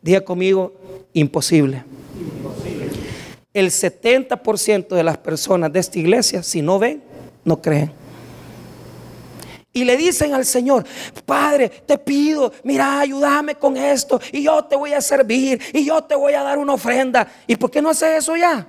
[0.00, 0.74] Diga conmigo,
[1.12, 1.84] imposible.
[3.52, 7.02] el 70% de las personas de esta iglesia, si no ven,
[7.44, 8.01] no creen.
[9.74, 10.84] Y le dicen al Señor,
[11.24, 16.02] Padre, te pido, mira, ayúdame con esto y yo te voy a servir y yo
[16.04, 17.26] te voy a dar una ofrenda.
[17.46, 18.66] ¿Y por qué no haces eso ya?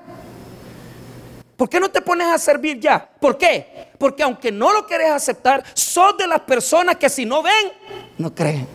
[1.57, 3.09] ¿Por qué no te pones a servir ya?
[3.19, 3.89] ¿Por qué?
[3.97, 7.71] Porque aunque no lo quieres aceptar, sos de las personas que si no ven,
[8.17, 8.67] no creen.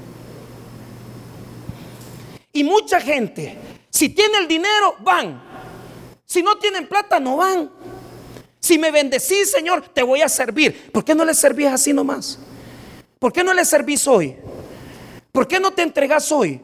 [2.53, 3.57] Y mucha gente,
[3.91, 5.43] si tiene el dinero, van.
[6.25, 7.71] Si no tienen plata, no van.
[8.61, 10.91] Si me bendecís, Señor, te voy a servir.
[10.91, 12.39] ¿Por qué no le servís así nomás?
[13.19, 14.37] ¿Por qué no le servís hoy?
[15.33, 16.61] ¿Por qué no te entregas hoy?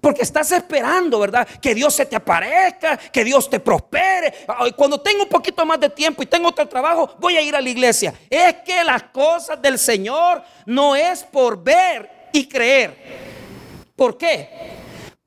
[0.00, 1.46] Porque estás esperando, ¿verdad?
[1.60, 4.32] Que Dios se te aparezca, que Dios te prospere.
[4.76, 7.60] Cuando tengo un poquito más de tiempo y tengo otro trabajo, voy a ir a
[7.60, 8.14] la iglesia.
[8.30, 12.96] Es que las cosas del Señor no es por ver y creer.
[13.96, 14.48] ¿Por qué?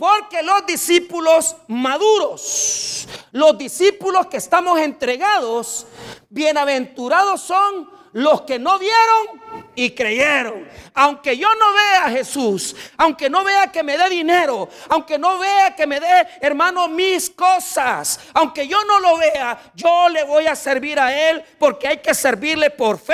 [0.02, 5.86] Porque los discípulos maduros, los discípulos que estamos entregados,
[6.28, 9.40] bienaventurados son los que no vieron
[9.76, 10.68] y creyeron.
[10.96, 15.38] Aunque yo no vea a Jesús, aunque no vea que me dé dinero, aunque no
[15.38, 20.48] vea que me dé, hermano, mis cosas, aunque yo no lo vea, yo le voy
[20.48, 23.14] a servir a Él porque hay que servirle por fe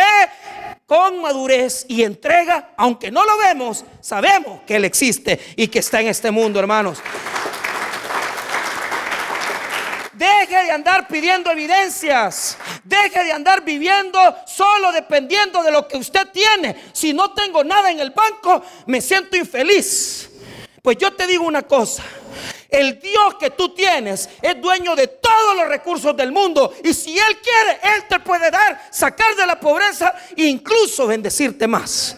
[0.88, 6.00] con madurez y entrega, aunque no lo vemos, sabemos que Él existe y que está
[6.00, 7.00] en este mundo, hermanos.
[10.14, 12.58] Deje de andar pidiendo evidencias.
[12.86, 16.76] Deje de andar viviendo solo dependiendo de lo que usted tiene.
[16.94, 20.30] Si no tengo nada en el banco, me siento infeliz.
[20.82, 22.02] Pues yo te digo una cosa.
[22.70, 26.74] El Dios que tú tienes es dueño de todos los recursos del mundo.
[26.84, 31.68] Y si Él quiere, Él te puede dar, sacar de la pobreza e incluso bendecirte
[31.68, 32.18] más.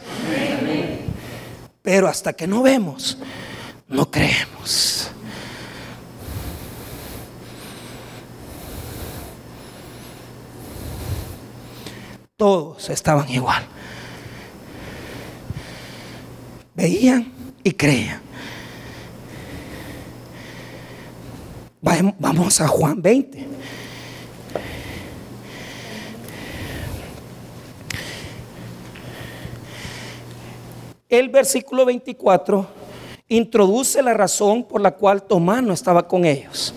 [1.82, 3.18] Pero hasta que no vemos,
[3.88, 5.12] no creemos.
[12.36, 13.68] Todos estaban igual.
[16.74, 17.34] Veían
[17.64, 18.29] y creían.
[21.82, 23.48] Vamos a Juan 20.
[31.08, 32.68] El versículo 24
[33.30, 36.74] introduce la razón por la cual Tomás no estaba con ellos.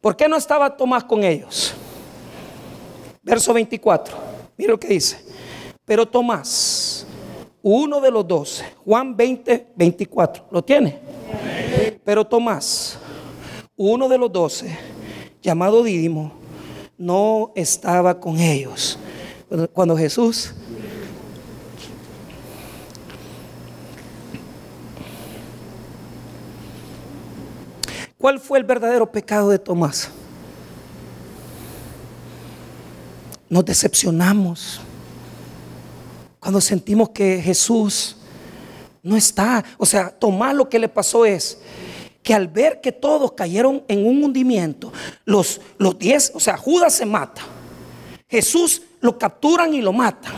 [0.00, 1.74] ¿Por qué no estaba Tomás con ellos?
[3.22, 4.16] Verso 24.
[4.56, 5.22] Mira lo que dice.
[5.84, 7.06] Pero Tomás,
[7.62, 10.98] uno de los doce, Juan 20, 24, ¿lo tiene?
[12.04, 12.98] Pero Tomás,
[13.76, 14.78] uno de los doce,
[15.42, 16.32] llamado Dídimo,
[16.98, 18.98] no estaba con ellos.
[19.72, 20.54] Cuando Jesús
[28.20, 30.10] ¿Cuál fue el verdadero pecado de Tomás?
[33.48, 34.78] Nos decepcionamos
[36.38, 38.18] cuando sentimos que Jesús
[39.02, 39.64] no está.
[39.78, 41.62] O sea, Tomás lo que le pasó es
[42.30, 44.92] que al ver que todos cayeron en un hundimiento,
[45.24, 47.42] los, los diez, o sea, Judas se mata.
[48.28, 50.34] Jesús lo capturan y lo matan.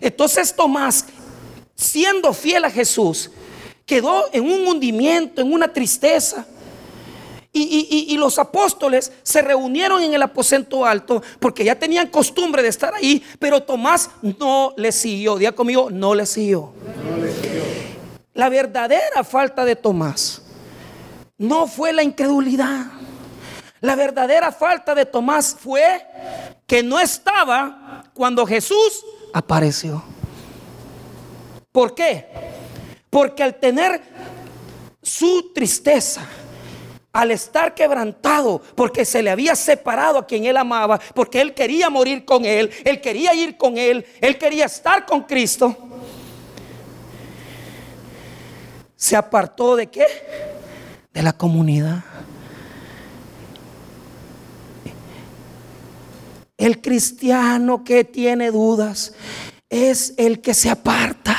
[0.00, 1.04] Entonces Tomás,
[1.74, 3.30] siendo fiel a Jesús,
[3.84, 6.46] quedó en un hundimiento, en una tristeza.
[7.52, 12.94] Y, los apóstoles se reunieron en el aposento alto porque ya tenían costumbre de estar
[12.94, 15.36] ahí, pero Tomás no le siguió.
[15.36, 16.72] Día conmigo, no le siguió.
[18.32, 20.37] La verdadera falta de Tomás
[21.38, 22.86] no fue la incredulidad.
[23.80, 26.04] La verdadera falta de Tomás fue
[26.66, 30.02] que no estaba cuando Jesús apareció.
[31.70, 32.26] ¿Por qué?
[33.08, 34.02] Porque al tener
[35.00, 36.26] su tristeza,
[37.12, 41.88] al estar quebrantado, porque se le había separado a quien él amaba, porque él quería
[41.88, 45.76] morir con él, él quería ir con él, él quería estar con Cristo,
[48.96, 50.57] se apartó de qué?
[51.18, 52.04] De la comunidad.
[56.56, 59.14] El cristiano que tiene dudas
[59.68, 61.36] es el que se aparta.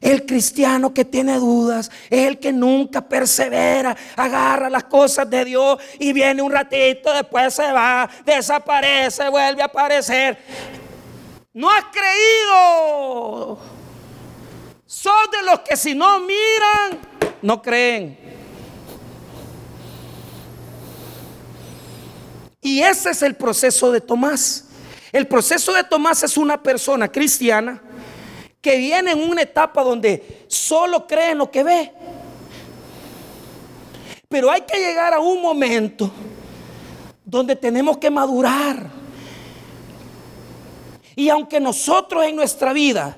[0.00, 5.78] El cristiano que tiene dudas es el que nunca persevera, agarra las cosas de Dios
[5.98, 10.38] y viene un ratito, después se va, desaparece, vuelve a aparecer.
[11.52, 13.58] No has creído.
[14.86, 16.98] Son de los que si no miran,
[17.42, 18.27] no creen.
[22.68, 24.66] Y ese es el proceso de Tomás.
[25.10, 27.80] El proceso de Tomás es una persona cristiana
[28.60, 31.90] que viene en una etapa donde solo cree en lo que ve.
[34.28, 36.10] Pero hay que llegar a un momento
[37.24, 38.90] donde tenemos que madurar.
[41.16, 43.16] Y aunque nosotros en nuestra vida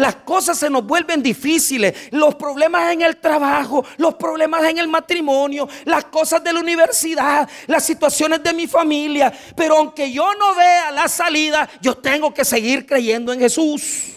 [0.00, 4.88] las cosas se nos vuelven difíciles, los problemas en el trabajo, los problemas en el
[4.88, 9.30] matrimonio, las cosas de la universidad, las situaciones de mi familia.
[9.54, 14.14] Pero aunque yo no vea la salida, yo tengo que seguir creyendo en Jesús.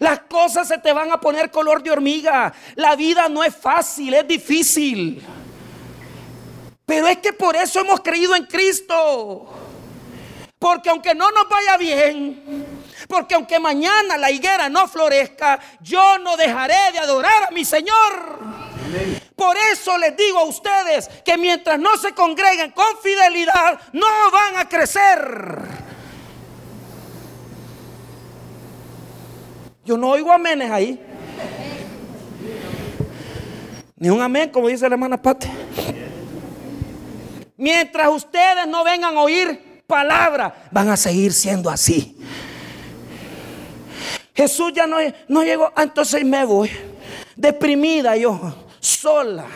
[0.00, 2.52] Las cosas se te van a poner color de hormiga.
[2.74, 5.22] La vida no es fácil, es difícil.
[6.84, 9.63] Pero es que por eso hemos creído en Cristo.
[10.64, 12.64] Porque aunque no nos vaya bien,
[13.06, 18.38] porque aunque mañana la higuera no florezca, yo no dejaré de adorar a mi Señor.
[19.36, 24.56] Por eso les digo a ustedes que mientras no se congreguen con fidelidad, no van
[24.56, 25.20] a crecer.
[29.84, 30.98] Yo no oigo amenes ahí.
[33.96, 35.46] Ni un amén, como dice la hermana Pate.
[37.58, 42.16] Mientras ustedes no vengan a oír palabra, van a seguir siendo así.
[44.34, 44.96] Jesús ya no,
[45.28, 46.68] no llegó, ah, entonces me voy.
[47.36, 49.46] Deprimida yo, sola,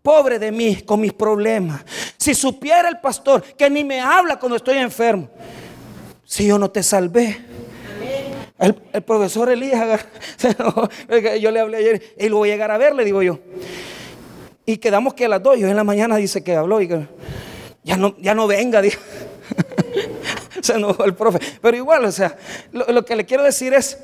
[0.00, 1.84] pobre de mí, con mis problemas.
[2.16, 5.28] Si supiera el pastor que ni me habla cuando estoy enfermo,
[6.24, 7.44] si yo no te salvé.
[8.58, 10.06] El, profesor Elías,
[11.40, 13.38] yo le hablé ayer y lo voy a llegar a ver, le digo yo.
[14.64, 16.88] Y quedamos que a las dos, yo en la mañana dice que habló y
[17.84, 19.00] ya no, ya no venga, dijo.
[20.72, 21.38] Se el profe.
[21.60, 22.36] Pero igual, o sea,
[22.72, 23.98] lo, que le quiero decir es,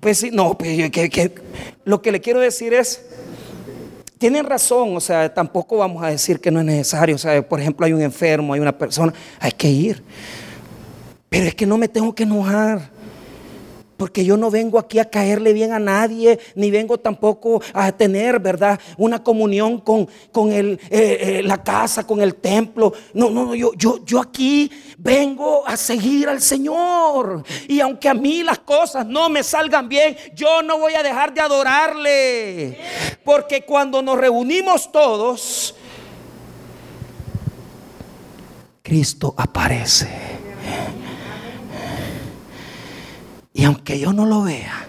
[0.00, 1.34] pues sí, no, pues, que,
[1.84, 3.02] lo que le quiero decir es,
[4.18, 7.60] tienen razón, o sea, tampoco vamos a decir que no es necesario, o sea, por
[7.60, 10.02] ejemplo, hay un enfermo, hay una persona, hay que ir.
[11.28, 12.93] Pero es que no me tengo que enojar.
[13.96, 18.40] Porque yo no vengo aquí a caerle bien a nadie, ni vengo tampoco a tener,
[18.40, 18.80] ¿verdad?
[18.96, 22.92] Una comunión con, con el, eh, eh, la casa, con el templo.
[23.12, 27.44] No, no, yo, yo, yo aquí vengo a seguir al Señor.
[27.68, 31.32] Y aunque a mí las cosas no me salgan bien, yo no voy a dejar
[31.32, 32.78] de adorarle.
[33.24, 35.74] Porque cuando nos reunimos todos,
[38.82, 40.08] Cristo aparece.
[43.56, 44.88] Y aunque yo no lo vea,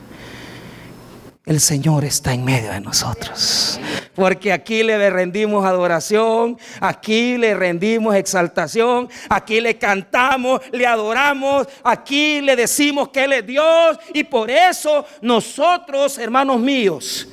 [1.45, 3.79] el Señor está en medio de nosotros.
[4.15, 12.41] Porque aquí le rendimos adoración, aquí le rendimos exaltación, aquí le cantamos, le adoramos, aquí
[12.41, 13.99] le decimos que Él es Dios.
[14.15, 17.27] Y por eso nosotros, hermanos míos,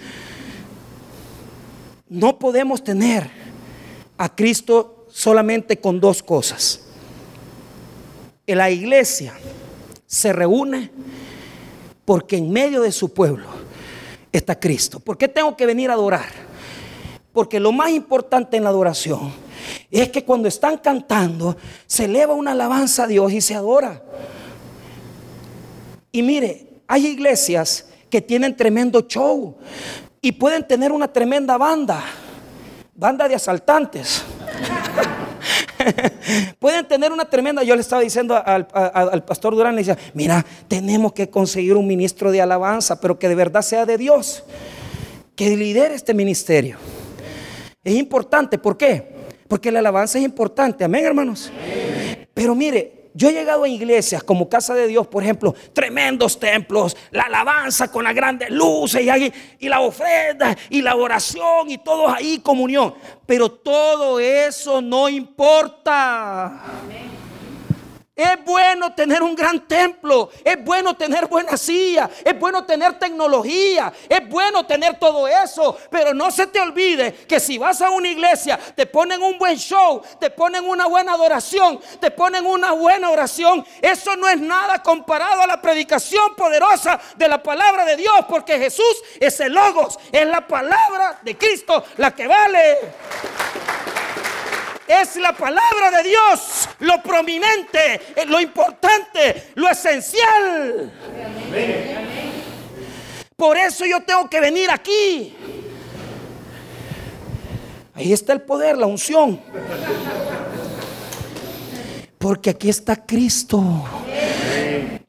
[2.10, 3.30] no podemos tener
[4.18, 6.82] a Cristo solamente con dos cosas.
[8.46, 9.32] En la iglesia
[10.12, 10.90] se reúne
[12.04, 13.46] porque en medio de su pueblo
[14.30, 15.00] está Cristo.
[15.00, 16.28] ¿Por qué tengo que venir a adorar?
[17.32, 19.32] Porque lo más importante en la adoración
[19.90, 24.02] es que cuando están cantando se eleva una alabanza a Dios y se adora.
[26.12, 29.56] Y mire, hay iglesias que tienen tremendo show
[30.20, 32.04] y pueden tener una tremenda banda,
[32.94, 34.24] banda de asaltantes.
[36.58, 41.12] Pueden tener una tremenda, yo le estaba diciendo al, pastor Durán, le decía, mira, tenemos
[41.12, 44.44] que conseguir un ministro de alabanza, pero que de verdad sea de Dios,
[45.36, 46.76] que lidere este ministerio.
[47.84, 49.10] Es importante, ¿por qué?
[49.48, 51.50] Porque la alabanza es importante, amén hermanos.
[52.34, 56.96] Pero mire, yo he llegado a iglesias como Casa de Dios, por ejemplo, tremendos templos,
[57.10, 62.12] la alabanza con las grandes luces y, y la ofrenda y la oración y todos
[62.12, 62.94] ahí comunión.
[63.26, 66.46] Pero todo eso no importa.
[66.64, 67.21] Amén.
[68.22, 73.92] Es bueno tener un gran templo, es bueno tener buena silla, es bueno tener tecnología,
[74.08, 78.08] es bueno tener todo eso, pero no se te olvide que si vas a una
[78.08, 83.10] iglesia, te ponen un buen show, te ponen una buena adoración, te ponen una buena
[83.10, 88.14] oración, eso no es nada comparado a la predicación poderosa de la palabra de Dios,
[88.28, 92.78] porque Jesús es el logos, es la palabra de Cristo la que vale.
[94.86, 100.92] Es la palabra de Dios, lo prominente, eh, lo importante, lo esencial.
[103.36, 105.34] Por eso yo tengo que venir aquí.
[107.94, 109.40] Ahí está el poder, la unción.
[112.18, 113.62] Porque aquí está Cristo.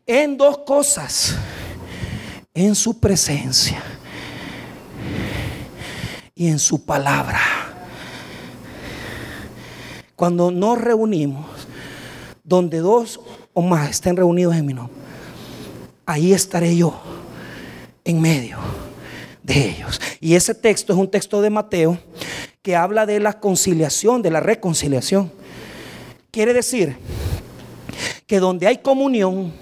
[0.06, 1.36] En dos cosas.
[2.54, 3.82] En su presencia.
[6.36, 7.40] Y en su palabra.
[10.16, 11.53] Cuando nos reunimos,
[12.44, 13.20] donde dos
[13.54, 14.96] o más estén reunidos en mi nombre,
[16.06, 17.00] ahí estaré yo,
[18.04, 18.58] en medio
[19.41, 20.00] de ellos.
[20.20, 21.98] Y ese texto es un texto de Mateo
[22.62, 25.32] que habla de la conciliación, de la reconciliación.
[26.32, 26.98] Quiere decir
[28.26, 29.54] que donde hay comunión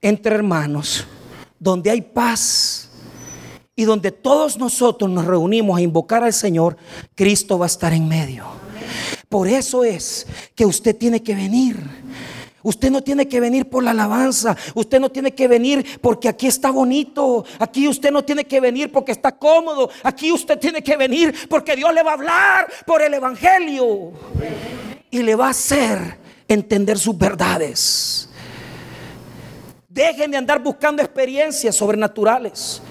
[0.00, 1.06] entre hermanos,
[1.58, 2.90] donde hay paz
[3.76, 6.76] y donde todos nosotros nos reunimos a invocar al Señor,
[7.14, 8.44] Cristo va a estar en medio.
[9.30, 11.78] Por eso es que usted tiene que venir
[12.62, 14.56] Usted no tiene que venir por la alabanza.
[14.74, 17.44] Usted no tiene que venir porque aquí está bonito.
[17.58, 19.90] Aquí usted no tiene que venir porque está cómodo.
[20.02, 24.12] Aquí usted tiene que venir porque Dios le va a hablar por el Evangelio.
[25.10, 28.28] Y le va a hacer entender sus verdades.
[29.88, 32.82] Dejen de andar buscando experiencias sobrenaturales.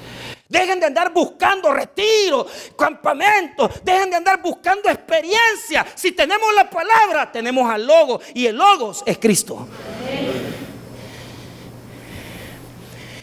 [0.49, 3.69] Dejen de andar buscando retiro, campamento.
[3.83, 5.85] Dejen de andar buscando experiencia.
[5.93, 8.19] Si tenemos la palabra, tenemos al logo.
[8.33, 9.67] Y el logos es Cristo.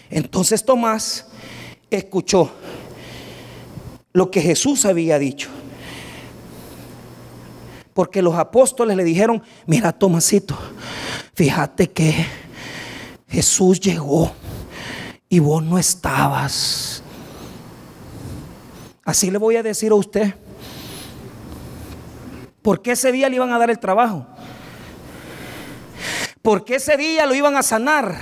[0.09, 1.27] Entonces Tomás
[1.91, 2.53] escuchó
[4.13, 5.49] lo que Jesús había dicho.
[7.93, 10.57] Porque los apóstoles le dijeron, mira Tomasito,
[11.35, 12.15] fíjate que
[13.29, 14.33] Jesús llegó
[15.29, 17.03] y vos no estabas.
[19.07, 20.35] Así le voy a decir a usted.
[22.61, 24.27] ¿Por qué ese día le iban a dar el trabajo?
[26.43, 28.17] ¿Por qué ese día lo iban a sanar?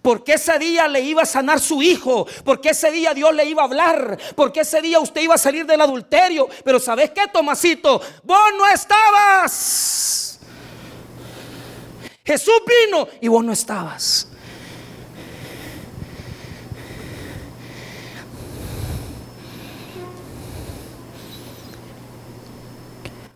[0.00, 2.24] ¿Por qué ese día le iba a sanar su hijo?
[2.44, 4.16] ¿Por qué ese día Dios le iba a hablar?
[4.36, 6.48] ¿Por qué ese día usted iba a salir del adulterio?
[6.64, 8.00] Pero ¿sabes qué, Tomasito?
[8.22, 10.38] Vos no estabas.
[12.24, 14.23] Jesús vino y vos no estabas.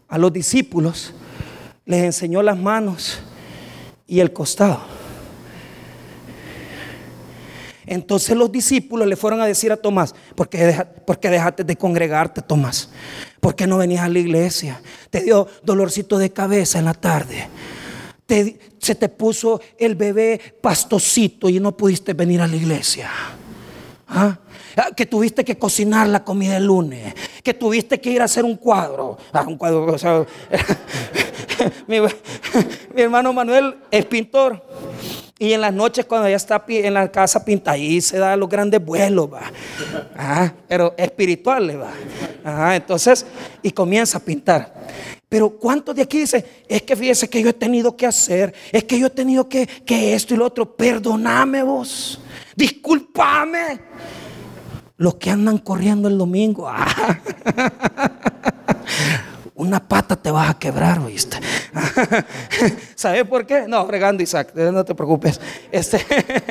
[0.08, 1.12] A los discípulos
[1.84, 3.18] les enseñó las manos
[4.06, 4.80] y el costado.
[7.86, 10.58] Entonces los discípulos le fueron a decir a Tomás, ¿por qué,
[11.30, 12.90] dejaste de congregarte, Tomás?
[13.40, 14.82] ¿Por qué no venías a la iglesia?
[15.08, 17.48] Te dio dolorcito de cabeza en la tarde.
[18.78, 23.10] se te puso el bebé pastocito y no pudiste venir a la iglesia.
[24.06, 24.38] ¿Ah?
[24.76, 28.44] Ah, que tuviste que cocinar la comida el lunes, que tuviste que ir a hacer
[28.44, 29.18] un cuadro.
[29.32, 29.98] Ah, un cuadro,
[31.86, 31.98] mi,
[32.94, 34.64] hermano Manuel es pintor.
[35.40, 38.48] Y en las noches cuando ya está en la casa pinta, ahí se da los
[38.48, 40.52] grandes vuelos, va.
[40.66, 42.74] pero espirituales, va.
[42.74, 43.24] entonces,
[43.62, 44.74] y comienza a pintar.
[45.28, 48.82] Pero ¿cuántos de aquí dicen, es que fíjese que yo he tenido que hacer, es
[48.82, 52.20] que yo he tenido que, que esto y lo otro, perdoname vos,
[52.56, 53.78] discúlpame
[54.98, 56.70] los que andan corriendo el domingo,
[59.54, 61.38] una pata te vas a quebrar, ¿viste?
[62.94, 63.66] ¿Sabes por qué?
[63.68, 65.40] No, fregando Isaac, no te preocupes.
[65.70, 66.04] Este,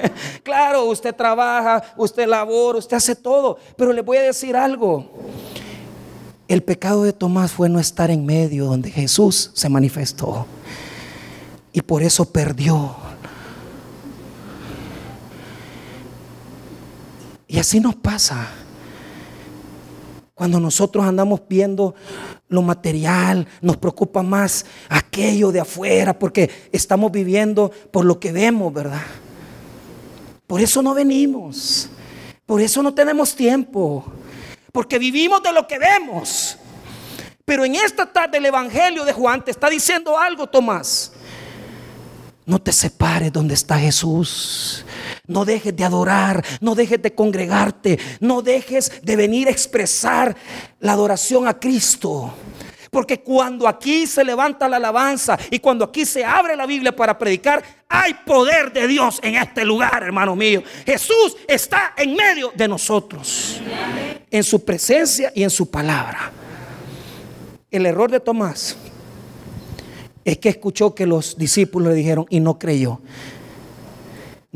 [0.44, 5.12] claro, usted trabaja, usted labora, usted hace todo, pero le voy a decir algo.
[6.48, 10.46] El pecado de Tomás fue no estar en medio donde Jesús se manifestó.
[11.74, 12.96] Y por eso perdió
[17.48, 18.48] Y así nos pasa.
[20.34, 21.96] Cuando nosotros andamos viendo
[22.50, 28.72] lo material, nos preocupa más aquello de afuera, porque estamos viviendo por lo que vemos,
[28.72, 29.02] ¿verdad?
[30.46, 31.90] Por eso no venimos,
[32.46, 34.06] por eso no tenemos tiempo,
[34.72, 36.58] porque vivimos de lo que vemos.
[37.44, 41.14] Pero en esta tarde el Evangelio de Juan te está diciendo algo, Tomás.
[42.46, 44.86] No te separes donde está Jesús.
[45.28, 50.36] No dejes de adorar, no dejes de congregarte, no dejes de venir a expresar
[50.80, 52.34] la adoración a Cristo.
[52.90, 57.18] Porque cuando aquí se levanta la alabanza y cuando aquí se abre la Biblia para
[57.18, 60.64] predicar, hay poder de Dios en este lugar, hermano mío.
[60.86, 63.62] Jesús está en medio de nosotros,
[64.32, 66.32] en su presencia y en su palabra.
[67.70, 68.78] El error de Tomás
[70.24, 73.02] es que escuchó que los discípulos le dijeron y no creyó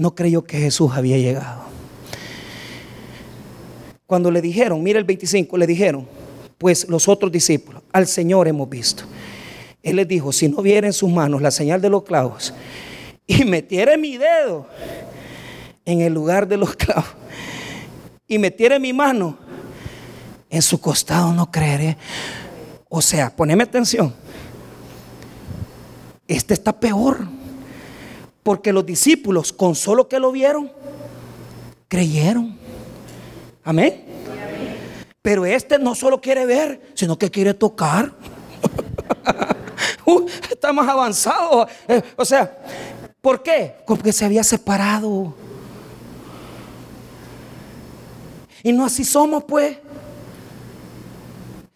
[0.01, 1.61] no creyó que Jesús había llegado.
[4.07, 6.07] Cuando le dijeron, mira el 25, le dijeron,
[6.57, 9.03] pues los otros discípulos, al Señor hemos visto.
[9.83, 12.51] Él les dijo, si no viera en sus manos la señal de los clavos
[13.27, 14.67] y metiera mi dedo
[15.85, 17.05] en el lugar de los clavos
[18.27, 19.37] y metiera mi mano
[20.49, 21.95] en su costado, no creeré.
[22.89, 24.13] O sea, poneme atención.
[26.27, 27.40] Este está peor.
[28.43, 30.71] Porque los discípulos, con solo que lo vieron,
[31.87, 32.57] creyeron.
[33.63, 34.05] Amén.
[35.21, 38.13] Pero este no solo quiere ver, sino que quiere tocar.
[40.03, 41.67] Uh, está más avanzado.
[41.87, 42.57] Eh, o sea,
[43.21, 43.75] ¿por qué?
[43.85, 45.33] Porque se había separado.
[48.63, 49.77] Y no así somos, pues.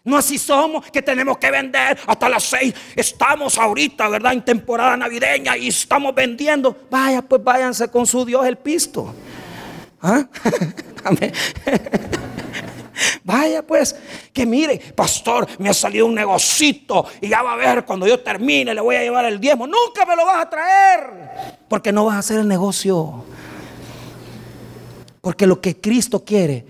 [0.06, 2.72] No así somos, que tenemos que vender hasta las seis.
[2.94, 4.34] Estamos ahorita, ¿verdad?
[4.34, 6.76] En temporada navideña y estamos vendiendo.
[6.88, 9.12] Vaya, pues váyanse con su Dios el pisto.
[10.00, 10.24] ¿Ah?
[13.24, 13.96] Vaya pues,
[14.32, 18.20] que mire, pastor, me ha salido un negocito y ya va a ver cuando yo
[18.20, 19.66] termine le voy a llevar el diezmo.
[19.66, 21.00] Nunca me lo vas a traer,
[21.68, 23.24] porque no vas a hacer el negocio.
[25.20, 26.64] Porque lo que Cristo quiere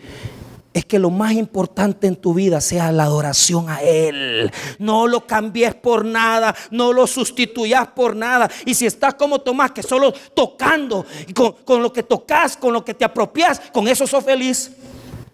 [0.77, 4.53] es que lo más importante en tu vida sea la adoración a Él.
[4.79, 8.51] No lo cambies por nada, no lo sustituyas por nada.
[8.67, 12.85] Y si estás como Tomás, que solo tocando, con, con lo que tocas, con lo
[12.85, 14.71] que te apropias, con eso sos feliz.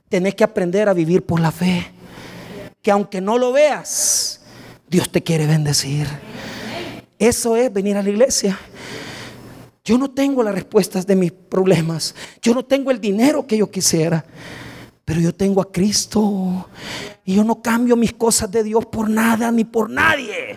[0.09, 1.90] Tenés que aprender a vivir por la fe.
[2.80, 4.43] Que aunque no lo veas,
[4.88, 6.07] Dios te quiere bendecir.
[7.18, 8.57] Eso es venir a la iglesia.
[9.84, 12.14] Yo no tengo las respuestas de mis problemas.
[12.40, 14.24] Yo no tengo el dinero que yo quisiera.
[15.05, 16.66] Pero yo tengo a Cristo.
[17.24, 20.57] Y yo no cambio mis cosas de Dios por nada ni por nadie.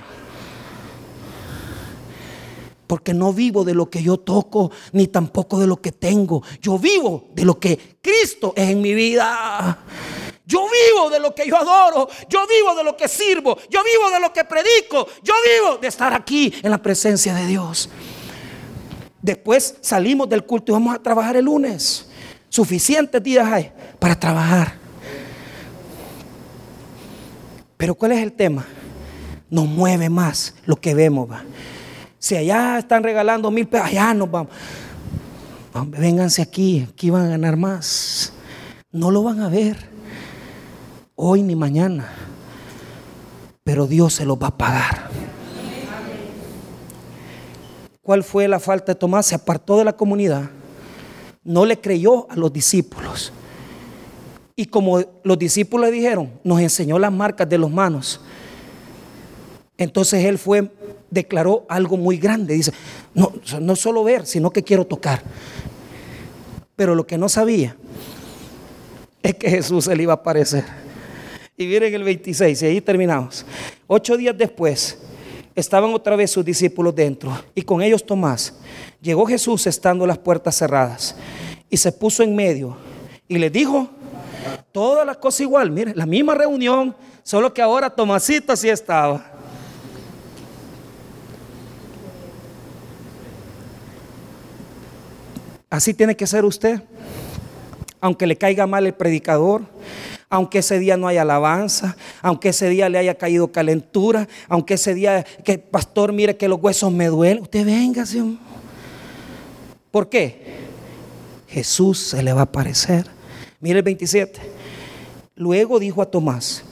[2.87, 6.43] Porque no vivo de lo que yo toco, ni tampoco de lo que tengo.
[6.61, 9.79] Yo vivo de lo que Cristo es en mi vida.
[10.45, 12.07] Yo vivo de lo que yo adoro.
[12.29, 13.57] Yo vivo de lo que sirvo.
[13.69, 15.07] Yo vivo de lo que predico.
[15.23, 17.89] Yo vivo de estar aquí en la presencia de Dios.
[19.21, 22.07] Después salimos del culto y vamos a trabajar el lunes.
[22.55, 24.75] Suficientes días hay para trabajar.
[27.75, 28.65] Pero ¿cuál es el tema?
[29.49, 31.29] Nos mueve más lo que vemos.
[31.29, 31.43] Va.
[32.17, 34.53] Si allá están regalando mil pesos, allá nos vamos.
[35.99, 38.31] Vénganse aquí, aquí van a ganar más.
[38.89, 39.75] No lo van a ver
[41.15, 42.07] hoy ni mañana,
[43.65, 45.09] pero Dios se los va a pagar.
[48.01, 49.25] ¿Cuál fue la falta de Tomás?
[49.25, 50.49] Se apartó de la comunidad,
[51.45, 53.31] no le creyó a los discípulos.
[54.57, 58.19] Y como los discípulos le dijeron, nos enseñó las marcas de los manos.
[59.77, 60.71] Entonces él fue,
[61.09, 62.55] declaró algo muy grande.
[62.55, 62.73] Dice,
[63.13, 63.31] no,
[63.61, 65.21] no solo ver, sino que quiero tocar.
[66.75, 67.75] Pero lo que no sabía
[69.21, 70.63] es que Jesús se le iba a aparecer.
[71.57, 73.45] Y miren el 26, y ahí terminamos.
[73.87, 74.97] Ocho días después,
[75.55, 78.53] estaban otra vez sus discípulos dentro, y con ellos Tomás.
[79.01, 81.15] Llegó Jesús estando las puertas cerradas,
[81.69, 82.77] y se puso en medio,
[83.27, 83.89] y le dijo,
[84.71, 89.25] Todas las cosas igual, mire, la misma reunión, solo que ahora Tomasito sí estaba.
[95.69, 96.81] Así tiene que ser usted.
[98.01, 99.63] Aunque le caiga mal el predicador,
[100.29, 104.93] aunque ese día no haya alabanza, aunque ese día le haya caído calentura, aunque ese
[104.93, 108.37] día que pastor mire que los huesos me duelen, usted venga, Señor.
[109.91, 110.65] ¿Por qué?
[111.47, 113.05] Jesús se le va a aparecer.
[113.61, 114.39] Mire el 27.
[115.35, 116.63] Luego dijo a Tomás,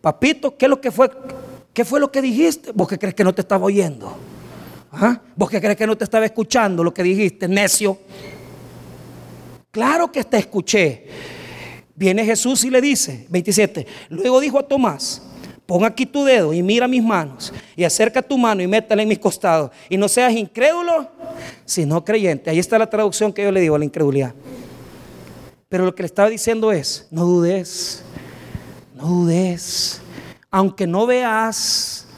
[0.00, 1.10] papito, ¿qué es lo que fue?
[1.72, 2.72] ¿Qué fue lo que dijiste?
[2.72, 4.16] ¿Vos que crees que no te estaba oyendo?
[4.92, 5.20] ¿Ah?
[5.36, 7.98] ¿Vos que crees que no te estaba escuchando lo que dijiste, necio?
[9.70, 11.06] Claro que te escuché.
[12.02, 15.22] Viene Jesús y le dice, 27, luego dijo a Tomás,
[15.64, 19.08] pon aquí tu dedo y mira mis manos y acerca tu mano y métela en
[19.08, 21.08] mis costados y no seas incrédulo,
[21.64, 22.50] sino creyente.
[22.50, 24.34] Ahí está la traducción que yo le digo a la incredulidad.
[25.68, 28.02] Pero lo que le estaba diciendo es, no dudes,
[28.96, 30.02] no dudes.
[30.50, 32.08] Aunque no veas,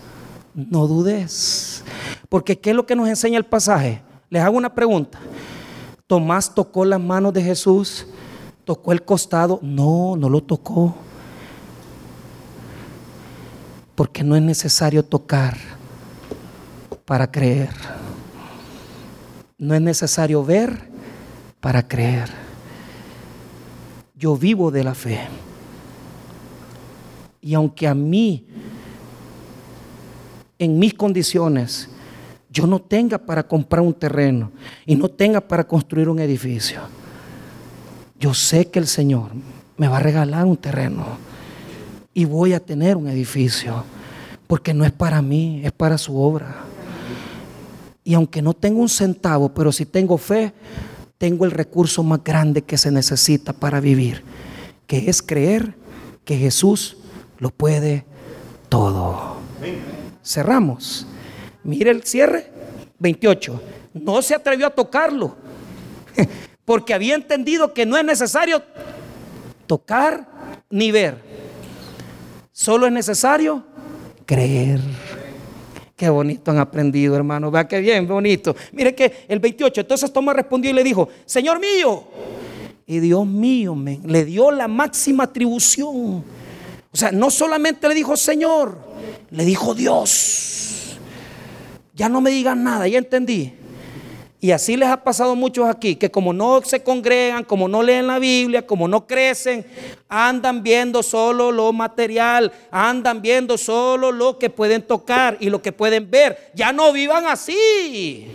[0.55, 1.85] no dudes.
[2.31, 4.01] Porque ¿qué es lo que nos enseña el pasaje?
[4.31, 5.21] Les hago una pregunta.
[6.07, 8.07] Tomás tocó las manos de Jesús,
[8.65, 9.59] tocó el costado.
[9.63, 10.95] No, no lo tocó.
[13.95, 15.57] Porque no es necesario tocar
[17.05, 17.71] para creer.
[19.59, 20.89] No es necesario ver
[21.61, 22.29] para creer.
[24.17, 25.21] Yo vivo de la fe.
[27.41, 28.47] Y aunque a mí,
[30.59, 31.89] en mis condiciones,
[32.51, 34.53] yo no tenga para comprar un terreno
[34.87, 36.81] y no tenga para construir un edificio,
[38.25, 39.33] yo sé que el Señor
[39.77, 41.19] me va a regalar un terreno
[42.15, 43.85] y voy a tener un edificio,
[44.47, 46.65] porque no es para mí, es para su obra.
[48.03, 50.55] Y aunque no tengo un centavo, pero si tengo fe,
[51.19, 54.25] tengo el recurso más grande que se necesita para vivir,
[54.87, 55.75] que es creer
[56.25, 56.97] que Jesús
[57.39, 58.07] lo puede
[58.71, 59.37] todo.
[60.25, 61.07] Cerramos.
[61.63, 62.51] Mire el cierre.
[63.01, 63.61] 28.
[63.93, 65.37] No se atrevió a tocarlo,
[66.65, 68.63] porque había entendido que no es necesario
[69.67, 70.27] tocar
[70.71, 71.19] ni ver.
[72.53, 73.65] Solo es necesario
[74.27, 74.81] creer.
[75.97, 77.51] Qué bonito han aprendido, hermano.
[77.51, 78.57] Vea qué bien, bonito.
[78.73, 82.05] Mire que el 28, entonces Tomás respondió y le dijo, Señor mío
[82.87, 86.25] Y Dios mío, men, le dio la máxima atribución.
[86.93, 88.79] O sea, no solamente le dijo Señor,
[89.31, 90.97] le dijo Dios.
[91.93, 93.53] Ya no me digan nada, ya entendí.
[94.45, 98.07] Y así les ha pasado muchos aquí, que como no se congregan, como no leen
[98.07, 99.65] la Biblia, como no crecen,
[100.07, 105.73] andan viendo solo lo material, andan viendo solo lo que pueden tocar y lo que
[105.73, 106.53] pueden ver.
[106.55, 108.29] Ya no vivan así.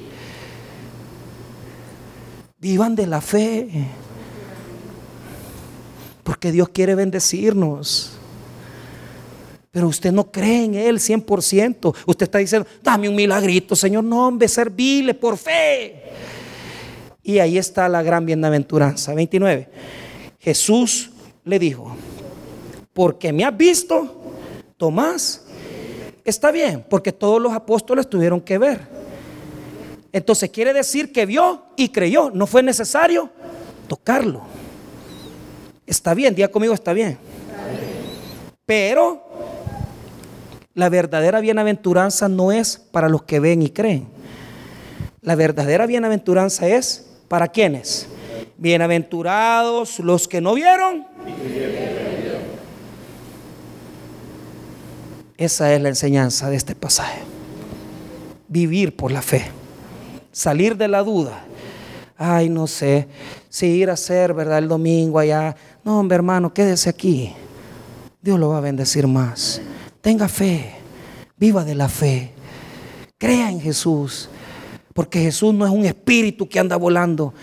[2.57, 3.70] Vivan de la fe.
[6.24, 8.18] Porque Dios quiere bendecirnos.
[9.72, 11.95] Pero usted no cree en Él 100%.
[12.05, 14.03] Usted está diciendo, dame un milagrito, Señor.
[14.03, 16.03] No, hombre, servirle por fe.
[17.22, 19.13] Y ahí está la gran bienaventuranza.
[19.13, 19.70] 29.
[20.39, 21.11] Jesús
[21.43, 21.95] le dijo,
[22.93, 24.15] porque me has visto,
[24.78, 25.43] Tomás,
[26.24, 28.88] está bien, porque todos los apóstoles tuvieron que ver.
[30.11, 32.32] Entonces quiere decir que vio y creyó.
[32.32, 33.30] No fue necesario
[33.88, 34.41] tocarlo.
[35.86, 37.17] Está bien, día conmigo está bien.
[38.65, 39.29] Pero
[40.80, 44.08] la verdadera bienaventuranza no es para los que ven y creen.
[45.22, 48.08] La verdadera bienaventuranza es para quienes.
[48.58, 51.06] Bienaventurados los que no vieron.
[55.38, 57.20] Esa es la enseñanza de este pasaje.
[58.48, 59.44] Vivir por la fe.
[60.32, 61.44] Salir de la duda.
[62.18, 63.08] Ay, no sé
[63.50, 64.60] si ir a hacer, ¿verdad?
[64.60, 65.56] El domingo allá.
[65.84, 67.34] No, hombre, hermano, quédese aquí.
[68.22, 69.62] Dios lo va a bendecir más.
[70.02, 70.76] Tenga fe,
[71.38, 72.32] viva de la fe,
[73.18, 74.30] crea en Jesús,
[74.93, 77.34] porque Jesús no es un espíritu que anda volando.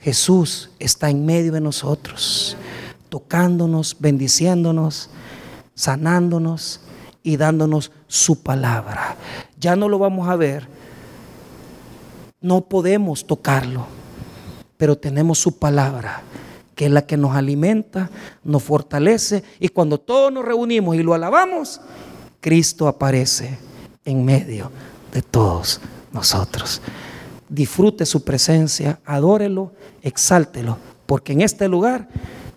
[0.00, 2.56] Jesús está en medio de nosotros,
[3.08, 5.08] tocándonos, bendiciéndonos,
[5.74, 6.80] sanándonos
[7.22, 9.16] y dándonos su palabra.
[9.58, 10.68] Ya no lo vamos a ver,
[12.42, 13.86] no podemos tocarlo,
[14.76, 16.22] pero tenemos su palabra
[16.74, 18.10] que es la que nos alimenta,
[18.42, 21.80] nos fortalece y cuando todos nos reunimos y lo alabamos,
[22.40, 23.58] Cristo aparece
[24.04, 24.70] en medio
[25.12, 25.80] de todos
[26.12, 26.82] nosotros.
[27.48, 29.72] Disfrute su presencia, adórelo,
[30.02, 32.08] exáltelo, porque en este lugar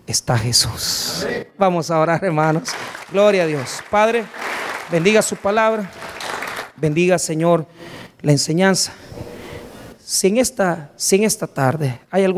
[0.06, 1.26] está Jesús.
[1.56, 2.70] Vamos a orar, hermanos.
[3.12, 3.80] Gloria a Dios.
[3.90, 4.24] Padre,
[4.90, 5.90] bendiga su palabra.
[6.76, 7.66] Bendiga, Señor,
[8.22, 8.92] la enseñanza.
[10.04, 12.36] Si esta, si en esta tarde hay algún